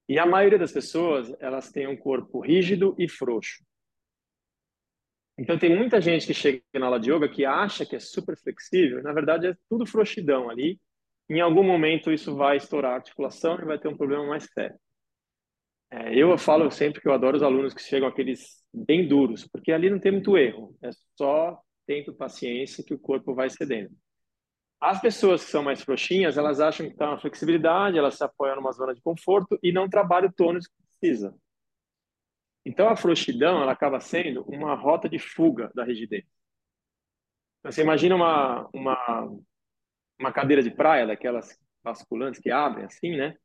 E 0.08 0.20
a 0.20 0.26
maioria 0.26 0.60
das 0.60 0.72
pessoas, 0.72 1.34
elas 1.40 1.72
têm 1.72 1.88
um 1.88 1.98
corpo 1.98 2.40
rígido 2.40 2.96
e 3.00 3.10
frouxo. 3.10 3.64
Então 5.38 5.58
tem 5.58 5.76
muita 5.76 6.00
gente 6.00 6.26
que 6.26 6.34
chega 6.34 6.62
na 6.76 6.86
aula 6.86 7.00
de 7.00 7.12
yoga 7.12 7.28
que 7.28 7.44
acha 7.44 7.86
que 7.86 7.96
é 7.96 8.00
super 8.00 8.38
flexível, 8.38 9.04
na 9.04 9.12
verdade 9.12 9.48
é 9.48 9.58
tudo 9.68 9.86
frouxidão 9.86 10.50
ali. 10.50 10.80
Em 11.30 11.42
algum 11.42 11.64
momento 11.64 12.12
isso 12.12 12.36
vai 12.36 12.58
estourar 12.58 12.94
a 12.94 12.96
articulação 12.96 13.60
e 13.60 13.66
vai 13.66 13.80
ter 13.80 13.88
um 13.88 13.98
problema 13.98 14.26
mais 14.26 14.46
sério. 14.46 14.80
É, 15.92 16.16
eu 16.16 16.38
falo 16.38 16.70
sempre 16.72 17.00
que 17.02 17.08
eu 17.08 17.14
adoro 17.14 17.38
os 17.38 17.44
alunos 17.44 17.74
que 17.74 17.82
chegam 17.82 18.08
aqueles 18.08 18.64
bem 18.74 19.08
duros, 19.08 19.48
porque 19.48 19.72
ali 19.72 19.90
não 19.90 20.00
tem 20.00 20.12
muito 20.12 20.38
erro, 20.38 20.76
é 20.84 20.90
só 21.16 21.60
tempo 21.86 22.12
e 22.12 22.16
paciência 22.16 22.84
que 22.84 22.94
o 22.94 23.00
corpo 23.00 23.34
vai 23.36 23.50
cedendo. 23.50 23.96
As 24.82 25.00
pessoas 25.00 25.44
que 25.46 25.52
são 25.52 25.64
mais 25.64 25.82
frouxinhas, 25.82 26.38
elas 26.38 26.60
acham 26.60 26.86
que 26.88 26.94
está 26.94 27.12
na 27.12 27.20
flexibilidade, 27.20 27.98
elas 27.98 28.16
se 28.16 28.24
apoiam 28.24 28.58
numa 28.58 28.72
zona 28.72 28.94
de 28.94 29.02
conforto 29.02 29.58
e 29.64 29.72
não 29.72 29.90
trabalham 29.90 30.30
o 30.30 30.34
tônus 30.34 30.68
que 30.68 30.74
precisa. 31.00 31.36
Então 32.66 32.90
a 32.90 32.96
frouxidão, 32.96 33.62
ela 33.62 33.72
acaba 33.72 34.00
sendo 34.00 34.44
uma 34.44 34.76
rota 34.76 35.08
de 35.08 35.20
fuga 35.20 35.72
da 35.74 35.84
rigidez. 35.84 36.26
Então, 37.60 37.72
você 37.72 37.82
imagina 37.82 38.16
uma, 38.16 38.70
uma, 38.74 39.40
uma 40.20 40.32
cadeira 40.32 40.62
de 40.62 40.72
praia, 40.72 41.08
daquelas 41.08 41.58
basculantes 41.84 42.40
que 42.40 42.52
abrem 42.52 42.86
assim, 42.86 43.16
né? 43.16 43.36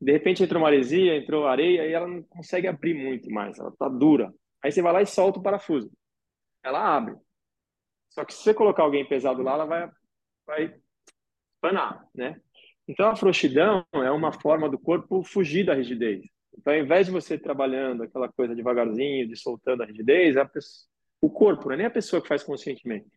De 0.00 0.12
repente 0.12 0.42
entrou 0.42 0.60
maresia, 0.60 1.16
entrou 1.16 1.46
areia 1.46 1.86
e 1.86 1.92
ela 1.92 2.06
não 2.06 2.22
consegue 2.22 2.66
abrir 2.66 2.94
muito 2.94 3.30
mais, 3.30 3.58
ela 3.58 3.72
tá 3.78 3.88
dura. 3.88 4.32
Aí 4.62 4.72
você 4.72 4.82
vai 4.82 4.92
lá 4.92 5.02
e 5.02 5.06
solta 5.06 5.38
o 5.38 5.42
parafuso. 5.42 5.90
Ela 6.62 6.96
abre. 6.96 7.16
Só 8.10 8.24
que 8.24 8.32
se 8.32 8.42
você 8.42 8.54
colocar 8.54 8.82
alguém 8.82 9.06
pesado 9.06 9.42
lá, 9.42 9.54
ela 9.54 9.64
vai, 9.64 9.90
vai 10.46 10.74
panar, 11.60 12.06
né? 12.14 12.40
Então 12.86 13.08
a 13.08 13.16
frouxidão 13.16 13.84
é 13.92 14.10
uma 14.10 14.32
forma 14.32 14.68
do 14.68 14.78
corpo 14.78 15.24
fugir 15.24 15.64
da 15.64 15.74
rigidez. 15.74 16.22
Então 16.56 16.72
ao 16.72 16.78
invés 16.78 17.06
de 17.06 17.12
você 17.12 17.38
trabalhando 17.38 18.02
aquela 18.02 18.30
coisa 18.30 18.54
devagarzinho, 18.54 19.26
de 19.26 19.36
soltando 19.36 19.82
a 19.82 19.86
rigidez, 19.86 20.36
a 20.36 20.44
pessoa, 20.44 20.88
o 21.20 21.30
corpo, 21.30 21.66
não 21.66 21.74
é 21.74 21.76
nem 21.78 21.86
a 21.86 21.90
pessoa 21.90 22.20
que 22.22 22.28
faz 22.28 22.42
conscientemente. 22.42 23.10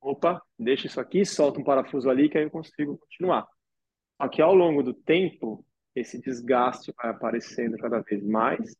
Opa, 0.00 0.40
deixa 0.58 0.86
isso 0.86 1.00
aqui, 1.00 1.24
solta 1.24 1.58
um 1.58 1.64
parafuso 1.64 2.08
ali 2.08 2.28
que 2.28 2.38
aí 2.38 2.44
eu 2.44 2.50
consigo 2.50 2.98
continuar. 2.98 3.48
Aqui 4.18 4.40
ao 4.40 4.54
longo 4.54 4.82
do 4.82 4.94
tempo, 4.94 5.65
esse 5.96 6.20
desgaste 6.20 6.92
vai 6.96 7.10
aparecendo 7.10 7.78
cada 7.78 8.00
vez 8.00 8.22
mais 8.22 8.76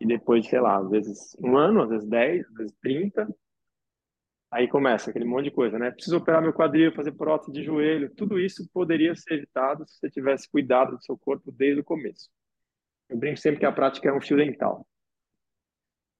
e 0.00 0.06
depois, 0.06 0.46
sei 0.46 0.60
lá, 0.60 0.78
às 0.78 0.90
vezes 0.90 1.36
um 1.38 1.56
ano, 1.56 1.82
às 1.82 1.90
vezes 1.90 2.08
dez, 2.08 2.46
às 2.46 2.54
vezes 2.54 2.76
trinta, 2.80 3.28
aí 4.50 4.66
começa 4.66 5.10
aquele 5.10 5.26
monte 5.26 5.44
de 5.44 5.50
coisa, 5.50 5.78
né? 5.78 5.90
Preciso 5.90 6.16
operar 6.16 6.42
meu 6.42 6.52
quadril, 6.52 6.94
fazer 6.94 7.12
prótese 7.12 7.52
de 7.52 7.62
joelho, 7.62 8.14
tudo 8.14 8.38
isso 8.38 8.68
poderia 8.72 9.14
ser 9.14 9.34
evitado 9.34 9.86
se 9.86 9.98
você 9.98 10.10
tivesse 10.10 10.50
cuidado 10.50 10.96
do 10.96 11.02
seu 11.02 11.16
corpo 11.18 11.52
desde 11.52 11.80
o 11.80 11.84
começo. 11.84 12.30
Eu 13.08 13.18
brinco 13.18 13.38
sempre 13.38 13.60
que 13.60 13.66
a 13.66 13.72
prática 13.72 14.08
é 14.08 14.12
um 14.12 14.20
fio 14.20 14.36
dental. 14.36 14.86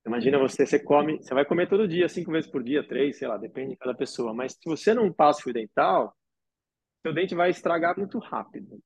Imagina 0.06 0.38
você, 0.38 0.66
você 0.66 0.78
come, 0.78 1.16
você 1.16 1.32
vai 1.32 1.46
comer 1.46 1.66
todo 1.66 1.88
dia, 1.88 2.08
cinco 2.11 2.30
vezes 2.30 2.50
por 2.50 2.62
dia, 2.62 2.87
três, 2.87 3.16
sei 3.16 3.26
lá, 3.26 3.38
depende 3.38 3.70
de 3.70 3.76
cada 3.76 3.94
pessoa. 3.94 4.34
Mas 4.34 4.52
se 4.52 4.58
você 4.66 4.92
não 4.92 5.11
passa 5.11 5.42
fio 5.42 5.52
dental, 5.52 6.14
seu 7.00 7.14
dente 7.14 7.34
vai 7.34 7.49
estragar 7.49 7.99
muito 7.99 8.18
rápido. 8.18 8.78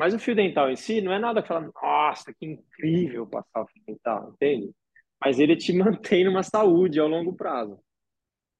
Mas 0.00 0.14
o 0.14 0.18
fio 0.18 0.34
dental 0.34 0.70
em 0.70 0.76
si 0.76 1.02
não 1.02 1.12
é 1.12 1.18
nada 1.18 1.42
que 1.42 1.48
fala, 1.48 1.70
nossa, 1.74 2.32
que 2.32 2.46
incrível 2.46 3.26
passar 3.26 3.60
o 3.60 3.66
fio 3.66 3.82
dental, 3.86 4.30
entende? 4.32 4.70
Mas 5.22 5.38
ele 5.38 5.54
te 5.54 5.74
mantém 5.76 6.24
numa 6.24 6.42
saúde 6.42 6.98
ao 6.98 7.06
longo 7.06 7.34
prazo. 7.34 7.78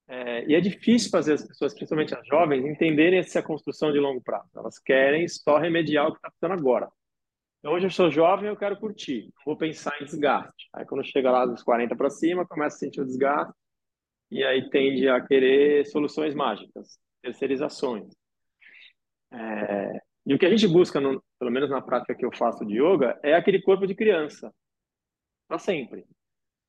É, 0.06 0.44
e 0.44 0.54
é 0.54 0.60
difícil 0.60 1.08
fazer 1.08 1.32
as 1.32 1.48
pessoas, 1.48 1.72
principalmente 1.72 2.14
as 2.14 2.26
jovens, 2.26 2.62
entenderem 2.66 3.20
essa 3.20 3.42
construção 3.42 3.90
de 3.90 3.98
longo 3.98 4.20
prazo. 4.20 4.50
Elas 4.54 4.78
querem 4.78 5.26
só 5.28 5.56
remediar 5.56 6.08
o 6.08 6.12
que 6.12 6.18
está 6.18 6.28
precisando 6.28 6.60
agora. 6.60 6.90
Então, 7.58 7.72
hoje 7.72 7.86
eu 7.86 7.90
sou 7.90 8.10
jovem, 8.10 8.50
eu 8.50 8.56
quero 8.56 8.78
curtir, 8.78 9.32
vou 9.46 9.56
pensar 9.56 9.96
em 9.98 10.04
desgaste. 10.04 10.68
Aí, 10.74 10.84
quando 10.84 11.06
chega 11.06 11.30
lá 11.30 11.46
dos 11.46 11.62
40 11.62 11.96
para 11.96 12.10
cima, 12.10 12.46
começa 12.46 12.76
a 12.76 12.78
sentir 12.80 13.00
o 13.00 13.06
desgaste 13.06 13.54
e 14.30 14.44
aí 14.44 14.68
tende 14.68 15.08
a 15.08 15.18
querer 15.22 15.86
soluções 15.86 16.34
mágicas, 16.34 16.98
terceirizações. 17.22 18.12
É, 19.32 20.02
e 20.26 20.34
o 20.34 20.38
que 20.38 20.44
a 20.44 20.50
gente 20.50 20.68
busca, 20.68 21.00
no, 21.00 21.22
pelo 21.40 21.50
menos 21.52 21.70
na 21.70 21.82
prática 21.82 22.14
que 22.14 22.26
eu 22.26 22.32
faço 22.36 22.66
de 22.66 22.76
yoga, 22.82 23.18
é 23.24 23.34
aquele 23.34 23.62
corpo 23.62 23.86
de 23.88 23.96
criança, 23.96 24.54
para 25.48 25.58
sempre. 25.58 26.06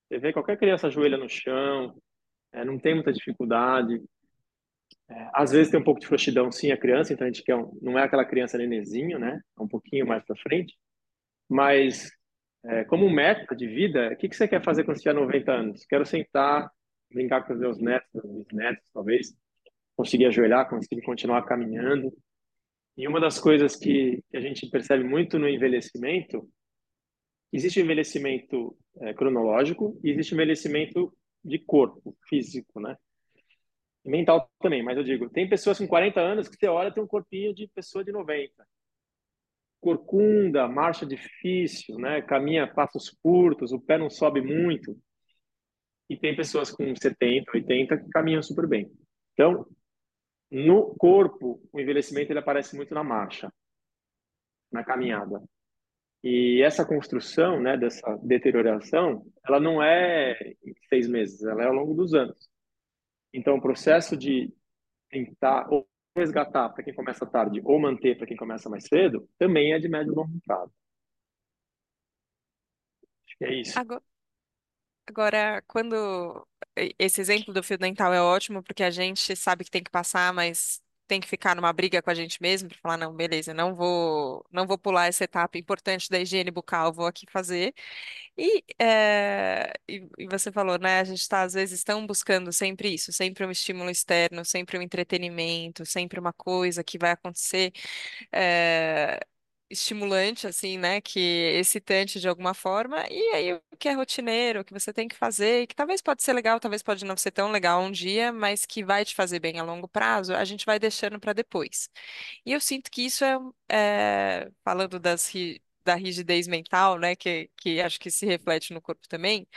Você 0.10 0.20
vê 0.20 0.34
qualquer 0.34 0.58
criança 0.58 0.88
ajoelha 0.88 1.18
no 1.18 1.30
chão, 1.30 1.96
é, 2.54 2.66
não 2.66 2.80
tem 2.80 2.96
muita 2.96 3.14
dificuldade. 3.14 4.02
É, 5.10 5.30
às 5.34 5.52
vezes 5.52 5.72
tem 5.72 5.80
um 5.80 5.84
pouco 5.84 6.00
de 6.02 6.08
frouxidão, 6.08 6.52
sim, 6.52 6.72
a 6.72 6.78
criança, 6.78 7.14
então 7.14 7.28
a 7.28 7.32
gente 7.32 7.44
quer 7.44 7.56
um, 7.56 7.72
não 7.82 8.00
é 8.00 8.04
aquela 8.04 8.26
criança 8.26 8.58
nenezinho, 8.58 9.20
né? 9.20 9.40
É 9.60 9.64
um 9.64 9.68
pouquinho 9.68 10.08
mais 10.08 10.24
para 10.26 10.36
frente, 10.38 10.76
mas 11.50 12.12
É, 12.66 12.86
como 12.86 13.10
meta 13.10 13.56
de 13.56 13.68
vida, 13.68 14.10
o 14.14 14.18
que, 14.18 14.30
que 14.30 14.36
você 14.36 14.48
quer 14.48 14.64
fazer 14.64 14.84
quando 14.84 14.98
você 14.98 15.04
tiver 15.04 15.16
90 15.16 15.52
anos? 15.52 15.86
Quero 15.88 16.06
sentar, 16.06 16.70
brincar 17.12 17.44
com 17.46 17.54
os 17.54 17.60
meus 17.60 17.80
netos, 17.80 18.90
talvez, 18.94 19.34
conseguir 19.96 20.28
ajoelhar, 20.28 20.70
conseguir 20.70 21.02
continuar 21.04 21.44
caminhando. 21.46 22.14
E 23.02 23.08
uma 23.08 23.20
das 23.20 23.40
coisas 23.40 23.76
que, 23.76 24.24
a 24.32 24.40
gente 24.40 24.70
percebe 24.70 25.04
muito 25.04 25.40
no 25.40 25.50
envelhecimento, 25.50 26.48
existe 27.52 27.80
o 27.80 27.84
envelhecimento 27.84 28.78
é, 29.02 29.12
cronológico 29.12 30.00
e 30.04 30.12
existe 30.12 30.34
o 30.34 30.36
envelhecimento 30.36 31.12
de 31.44 31.58
corpo, 31.58 32.16
físico, 32.30 32.80
né? 32.80 32.96
mental 34.06 34.48
também, 34.60 34.84
mas 34.84 34.98
eu 34.98 35.04
digo, 35.04 35.32
tem 35.32 35.50
pessoas 35.50 35.80
com 35.80 35.88
40 35.88 36.22
anos 36.22 36.48
que 36.48 36.56
você 36.56 36.68
olha 36.68 36.94
tem 36.94 37.02
um 37.02 37.08
corpinho 37.08 37.56
de 37.56 37.68
pessoa 37.70 38.04
de 38.04 38.12
90. 38.12 38.54
Corcunda, 39.80 40.68
marcha 40.68 41.04
difícil, 41.04 41.98
né? 41.98 42.22
Caminha 42.22 42.72
passos 42.72 43.10
curtos, 43.10 43.72
o 43.72 43.82
pé 43.82 43.98
não 43.98 44.12
sobe 44.12 44.42
muito. 44.42 44.96
E 46.08 46.16
tem 46.16 46.36
pessoas 46.36 46.70
com 46.70 46.96
70, 46.96 47.50
80 47.52 47.98
que 47.98 48.10
caminham 48.10 48.44
super 48.44 48.68
bem. 48.68 48.92
Então, 49.34 49.66
no 50.52 50.94
corpo, 50.96 51.62
o 51.72 51.80
envelhecimento 51.80 52.32
ele 52.32 52.40
aparece 52.40 52.76
muito 52.76 52.94
na 52.94 53.04
marcha, 53.04 53.52
na 54.72 54.84
caminhada. 54.84 55.42
E 56.24 56.62
essa 56.62 56.86
construção, 56.86 57.60
né, 57.60 57.78
dessa 57.78 58.16
deterioração, 58.18 59.26
ela 59.46 59.60
não 59.60 59.82
é 59.82 60.34
em 60.64 60.74
seis 60.90 61.08
meses, 61.08 61.42
ela 61.44 61.64
é 61.64 61.68
ao 61.68 61.74
longo 61.74 61.94
dos 61.94 62.14
anos. 62.14 62.50
Então, 63.34 63.56
o 63.56 63.62
processo 63.62 64.16
de 64.18 64.54
tentar 65.10 65.68
ou 65.72 65.88
resgatar 66.16 66.70
para 66.70 66.84
quem 66.84 66.94
começa 66.94 67.26
tarde 67.26 67.62
ou 67.64 67.80
manter 67.80 68.18
para 68.18 68.28
quem 68.28 68.36
começa 68.36 68.70
mais 68.70 68.86
cedo 68.86 69.28
também 69.40 69.74
é 69.74 69.80
de 69.80 69.88
médio 69.88 70.12
e 70.12 70.16
longo 70.16 70.40
prazo. 70.46 70.74
Acho 73.26 73.38
que 73.38 73.46
é 73.46 73.54
isso. 73.62 73.80
Agora, 73.80 74.04
agora, 75.12 75.62
quando 75.68 76.48
esse 77.00 77.22
exemplo 77.22 77.54
do 77.54 77.64
fio 77.64 77.78
dental 77.78 78.14
é 78.14 78.22
ótimo, 78.22 78.64
porque 78.64 78.84
a 78.84 78.92
gente 78.92 79.36
sabe 79.36 79.64
que 79.66 79.72
tem 79.72 79.84
que 79.84 79.92
passar, 79.92 80.34
mas 80.34 80.82
tem 81.08 81.20
que 81.20 81.28
ficar 81.28 81.56
numa 81.56 81.74
briga 81.74 82.02
com 82.02 82.10
a 82.10 82.14
gente 82.14 82.42
mesmo 82.42 82.70
para 82.70 82.78
falar, 82.80 82.98
não, 82.98 83.14
beleza, 83.14 83.54
não 83.54 83.76
vou, 83.76 84.46
não 84.52 84.66
vou 84.66 84.78
pular 84.78 85.08
essa 85.08 85.26
etapa 85.26 85.58
importante 85.58 86.10
da 86.10 86.20
higiene 86.20 86.50
bucal, 86.52 86.94
vou 86.94 87.06
aqui 87.06 87.26
fazer. 87.30 87.74
E, 88.38 88.64
é, 88.80 89.74
e, 89.90 90.08
e 90.20 90.28
você 90.28 90.52
falou, 90.52 90.78
né? 90.80 91.00
A 91.02 91.04
gente 91.04 91.20
está, 91.22 91.44
às 91.44 91.54
vezes, 91.54 91.84
tão 91.84 92.06
buscando 92.08 92.52
sempre 92.54 92.94
isso, 92.94 93.12
sempre 93.14 93.46
um 93.46 93.52
estímulo 93.52 93.90
externo, 93.90 94.46
sempre 94.46 94.78
um 94.78 94.82
entretenimento, 94.82 95.86
sempre 95.86 96.20
uma 96.20 96.34
coisa 96.34 96.84
que 96.84 96.98
vai 96.98 97.12
acontecer. 97.12 97.74
é, 98.32 99.20
estimulante, 99.72 100.48
assim, 100.48 100.78
né? 100.78 101.02
Que 101.02 101.20
excitante 101.60 102.20
de 102.20 102.28
alguma 102.28 102.54
forma, 102.54 103.06
e 103.10 103.20
aí 103.34 103.54
o 103.54 103.62
que 103.80 103.90
é 103.90 103.94
rotineiro, 103.94 104.62
o 104.62 104.66
que 104.66 104.74
você 104.74 104.94
tem 104.94 105.08
que 105.08 105.16
fazer, 105.16 105.64
e 105.64 105.68
que 105.68 105.76
talvez 105.76 106.02
pode 106.02 106.24
ser 106.24 106.34
legal, 106.34 106.60
talvez 106.60 106.84
pode 106.84 107.06
não 107.06 107.18
ser 107.18 107.32
tão 107.32 107.52
legal 107.52 107.82
um 107.82 107.92
dia, 107.92 108.32
mas 108.32 108.66
que 108.66 108.84
vai 108.84 109.06
te 109.06 109.16
fazer 109.16 109.40
bem 109.40 109.60
a 109.60 109.64
longo 109.64 109.88
prazo, 109.88 110.34
a 110.36 110.46
gente 110.46 110.66
vai 110.66 110.80
deixando 110.80 111.20
para 111.20 111.34
depois. 111.34 111.90
E 112.46 112.54
eu 112.54 112.62
sinto 112.62 112.92
que 112.92 113.04
isso 113.06 113.24
é, 113.26 113.38
é, 113.70 114.52
falando 114.64 115.00
das, 115.00 115.32
da 115.84 115.96
rigidez 115.96 116.48
mental, 116.48 116.98
né, 117.00 117.16
que, 117.16 117.50
que 117.58 117.82
acho 117.82 118.00
que 118.00 118.12
se 118.12 118.26
reflete 118.26 118.74
no 118.74 118.82
corpo 118.82 119.08
também, 119.08 119.48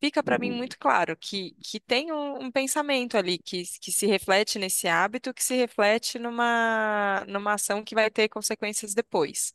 fica 0.00 0.22
para 0.22 0.38
mim 0.38 0.50
Uhum. 0.50 0.52
muito 0.52 0.78
claro 0.78 1.16
que, 1.16 1.52
que 1.62 1.78
tem 1.80 2.12
um, 2.12 2.44
um 2.44 2.50
pensamento 2.50 3.16
ali 3.16 3.38
que, 3.38 3.62
que 3.80 3.92
se 3.92 4.06
reflete 4.06 4.58
nesse 4.58 4.88
hábito, 4.88 5.34
que 5.34 5.42
se 5.44 5.54
reflete 5.56 6.18
numa, 6.18 7.24
numa 7.28 7.54
ação 7.54 7.84
que 7.84 7.94
vai 7.94 8.10
ter 8.10 8.28
consequências 8.28 8.94
depois. 8.94 9.54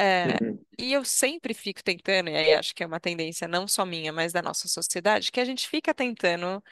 É, 0.00 0.38
Uhum. 0.40 0.64
e 0.78 0.92
eu 0.92 1.04
sempre 1.04 1.54
fico 1.54 1.82
tentando, 1.82 2.30
e 2.30 2.36
aí 2.36 2.54
acho 2.54 2.74
que 2.74 2.82
é 2.84 2.86
uma 2.86 3.00
tendência 3.00 3.48
não 3.48 3.66
só 3.68 3.84
minha, 3.84 4.12
mas 4.12 4.32
da 4.32 4.42
nossa 4.42 4.68
sociedade, 4.68 5.32
que 5.32 5.40
a 5.40 5.44
gente 5.44 5.68
fica 5.68 5.92
tentando 5.94 6.62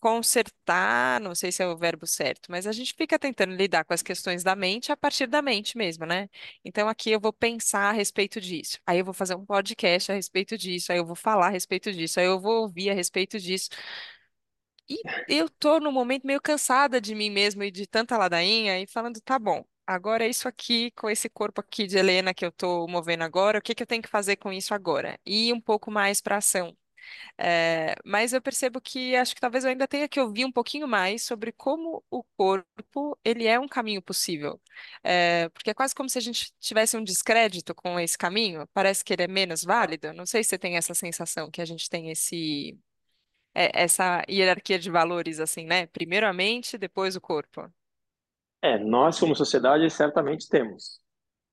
consertar, 0.00 1.20
não 1.20 1.34
sei 1.34 1.50
se 1.52 1.62
é 1.62 1.66
o 1.66 1.76
verbo 1.76 2.06
certo, 2.06 2.50
mas 2.50 2.66
a 2.66 2.72
gente 2.72 2.94
fica 2.94 3.18
tentando 3.18 3.54
lidar 3.54 3.84
com 3.84 3.94
as 3.94 4.02
questões 4.02 4.42
da 4.42 4.54
mente 4.56 4.92
a 4.92 4.96
partir 4.96 5.26
da 5.26 5.42
mente 5.42 5.76
mesmo, 5.76 6.06
né? 6.06 6.28
Então 6.64 6.88
aqui 6.88 7.10
eu 7.10 7.20
vou 7.20 7.32
pensar 7.32 7.90
a 7.90 7.92
respeito 7.92 8.40
disso, 8.40 8.78
aí 8.86 8.98
eu 8.98 9.04
vou 9.04 9.14
fazer 9.14 9.34
um 9.34 9.44
podcast 9.44 10.12
a 10.12 10.14
respeito 10.14 10.56
disso, 10.58 10.92
aí 10.92 10.98
eu 10.98 11.06
vou 11.06 11.16
falar 11.16 11.46
a 11.48 11.50
respeito 11.50 11.92
disso, 11.92 12.20
aí 12.20 12.26
eu 12.26 12.40
vou 12.40 12.62
ouvir 12.62 12.90
a 12.90 12.94
respeito 12.94 13.38
disso. 13.38 13.70
E 14.88 15.00
eu 15.28 15.48
tô 15.50 15.78
num 15.80 15.92
momento 15.92 16.26
meio 16.26 16.40
cansada 16.40 17.00
de 17.00 17.14
mim 17.14 17.30
mesma 17.30 17.66
e 17.66 17.70
de 17.70 17.86
tanta 17.86 18.16
ladainha 18.16 18.80
e 18.80 18.86
falando, 18.86 19.20
tá 19.20 19.38
bom. 19.38 19.64
Agora 19.86 20.24
é 20.24 20.28
isso 20.28 20.48
aqui, 20.48 20.90
com 20.92 21.08
esse 21.08 21.28
corpo 21.30 21.60
aqui 21.60 21.86
de 21.86 21.96
Helena 21.98 22.34
que 22.34 22.44
eu 22.44 22.52
tô 22.52 22.86
movendo 22.88 23.22
agora, 23.24 23.58
o 23.58 23.62
que 23.62 23.74
que 23.74 23.82
eu 23.82 23.86
tenho 23.86 24.02
que 24.02 24.08
fazer 24.08 24.36
com 24.36 24.52
isso 24.52 24.74
agora? 24.74 25.18
E 25.24 25.52
um 25.52 25.60
pouco 25.60 25.90
mais 25.90 26.20
para 26.20 26.36
ação. 26.38 26.76
É, 27.36 27.94
mas 28.04 28.32
eu 28.32 28.42
percebo 28.42 28.80
que 28.80 29.14
acho 29.16 29.34
que 29.34 29.40
talvez 29.40 29.64
eu 29.64 29.70
ainda 29.70 29.86
tenha 29.88 30.08
que 30.08 30.20
ouvir 30.20 30.44
um 30.44 30.52
pouquinho 30.52 30.88
mais 30.88 31.22
sobre 31.24 31.52
como 31.52 32.04
o 32.10 32.24
corpo 32.36 33.18
ele 33.24 33.46
é 33.46 33.58
um 33.58 33.68
caminho 33.68 34.02
possível. 34.02 34.60
É, 35.04 35.48
porque 35.50 35.70
é 35.70 35.74
quase 35.74 35.94
como 35.94 36.08
se 36.08 36.18
a 36.18 36.20
gente 36.20 36.52
tivesse 36.60 36.96
um 36.96 37.04
descrédito 37.04 37.74
com 37.74 37.98
esse 38.00 38.18
caminho. 38.18 38.66
Parece 38.72 39.04
que 39.04 39.12
ele 39.12 39.22
é 39.22 39.28
menos 39.28 39.64
válido. 39.64 40.12
Não 40.12 40.26
sei 40.26 40.42
se 40.42 40.50
você 40.50 40.58
tem 40.58 40.76
essa 40.76 40.94
sensação 40.94 41.50
que 41.50 41.60
a 41.62 41.64
gente 41.64 41.88
tem 41.88 42.10
esse 42.10 42.78
é, 43.54 43.70
essa 43.82 44.24
hierarquia 44.28 44.78
de 44.78 44.90
valores 44.90 45.40
assim, 45.40 45.64
né? 45.64 45.86
Primeiro 45.86 46.26
a 46.26 46.32
mente, 46.32 46.78
depois 46.78 47.16
o 47.16 47.20
corpo. 47.20 47.70
É, 48.62 48.78
nós 48.78 49.18
como 49.18 49.34
sociedade 49.36 49.88
certamente 49.90 50.48
temos. 50.48 51.00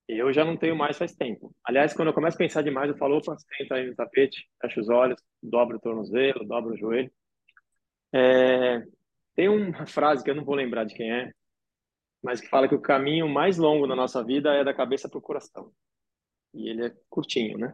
Eu 0.08 0.32
já 0.32 0.46
não 0.46 0.56
tenho 0.56 0.76
mais 0.76 0.98
faz 0.98 1.16
tempo. 1.16 1.56
Aliás, 1.64 1.94
quando 1.94 2.10
eu 2.10 2.14
começo 2.14 2.36
a 2.36 2.40
pensar 2.40 2.62
demais, 2.62 2.90
eu 2.90 2.98
falo, 2.98 3.18
opa, 3.18 3.36
senta 3.58 3.76
aí 3.76 3.88
no 3.88 3.96
tapete, 3.96 4.48
fecha 4.62 4.80
os 4.80 4.90
olhos, 4.90 5.20
dobra 5.42 5.78
o 5.78 5.80
tornozelo, 5.80 6.46
dobra 6.46 6.74
o 6.74 6.78
joelho. 6.78 7.12
É, 8.14 8.84
tem 9.36 9.50
uma 9.50 9.86
frase 9.88 10.24
que 10.24 10.30
eu 10.30 10.36
não 10.36 10.46
vou 10.46 10.56
lembrar 10.56 10.84
de 10.86 10.94
quem 10.94 11.12
é, 11.12 11.32
mas 12.24 12.40
que 12.40 12.48
fala 12.48 12.68
que 12.68 12.76
o 12.76 12.82
caminho 12.82 13.28
mais 13.28 13.58
longo 13.58 13.88
na 13.88 13.96
nossa 13.96 14.24
vida 14.24 14.54
é 14.54 14.64
da 14.64 14.74
cabeça 14.74 15.10
para 15.10 15.18
o 15.18 15.22
coração. 15.22 15.72
E 16.54 16.70
ele 16.70 16.86
é 16.86 16.94
curtinho, 17.10 17.58
né? 17.58 17.74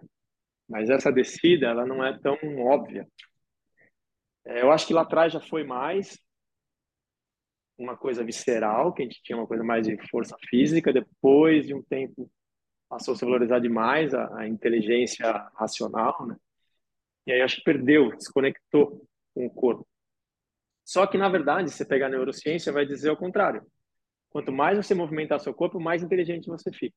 Mas 0.67 0.89
essa 0.89 1.11
descida, 1.11 1.67
ela 1.67 1.85
não 1.85 2.03
é 2.03 2.17
tão 2.19 2.38
óbvia. 2.59 3.07
É, 4.45 4.61
eu 4.61 4.71
acho 4.71 4.88
que 4.88 4.93
lá 4.93 5.01
atrás 5.01 5.33
já 5.33 5.39
foi 5.39 5.63
mais 5.63 6.17
uma 7.81 7.97
coisa 7.97 8.23
visceral, 8.23 8.93
que 8.93 9.01
a 9.01 9.05
gente 9.05 9.21
tinha 9.23 9.38
uma 9.38 9.47
coisa 9.47 9.63
mais 9.63 9.88
de 9.88 9.97
força 10.09 10.38
física. 10.47 10.93
Depois 10.93 11.65
de 11.65 11.73
um 11.73 11.81
tempo, 11.81 12.29
passou 12.88 13.13
a 13.13 13.17
se 13.17 13.25
valorizar 13.25 13.59
demais 13.59 14.13
a, 14.13 14.39
a 14.39 14.47
inteligência 14.47 15.31
racional, 15.55 16.25
né? 16.27 16.35
E 17.25 17.31
aí 17.31 17.41
acho 17.41 17.57
que 17.57 17.63
perdeu, 17.63 18.09
desconectou 18.15 19.05
com 19.33 19.45
o 19.45 19.50
corpo. 19.50 19.88
Só 20.83 21.05
que, 21.07 21.17
na 21.17 21.29
verdade, 21.29 21.69
se 21.69 21.77
você 21.77 21.85
pegar 21.85 22.07
a 22.07 22.09
neurociência, 22.09 22.71
vai 22.71 22.85
dizer 22.85 23.09
o 23.11 23.17
contrário. 23.17 23.65
Quanto 24.29 24.51
mais 24.51 24.77
você 24.77 24.93
movimentar 24.93 25.39
seu 25.39 25.53
corpo, 25.53 25.79
mais 25.79 26.03
inteligente 26.03 26.47
você 26.47 26.71
fica. 26.71 26.95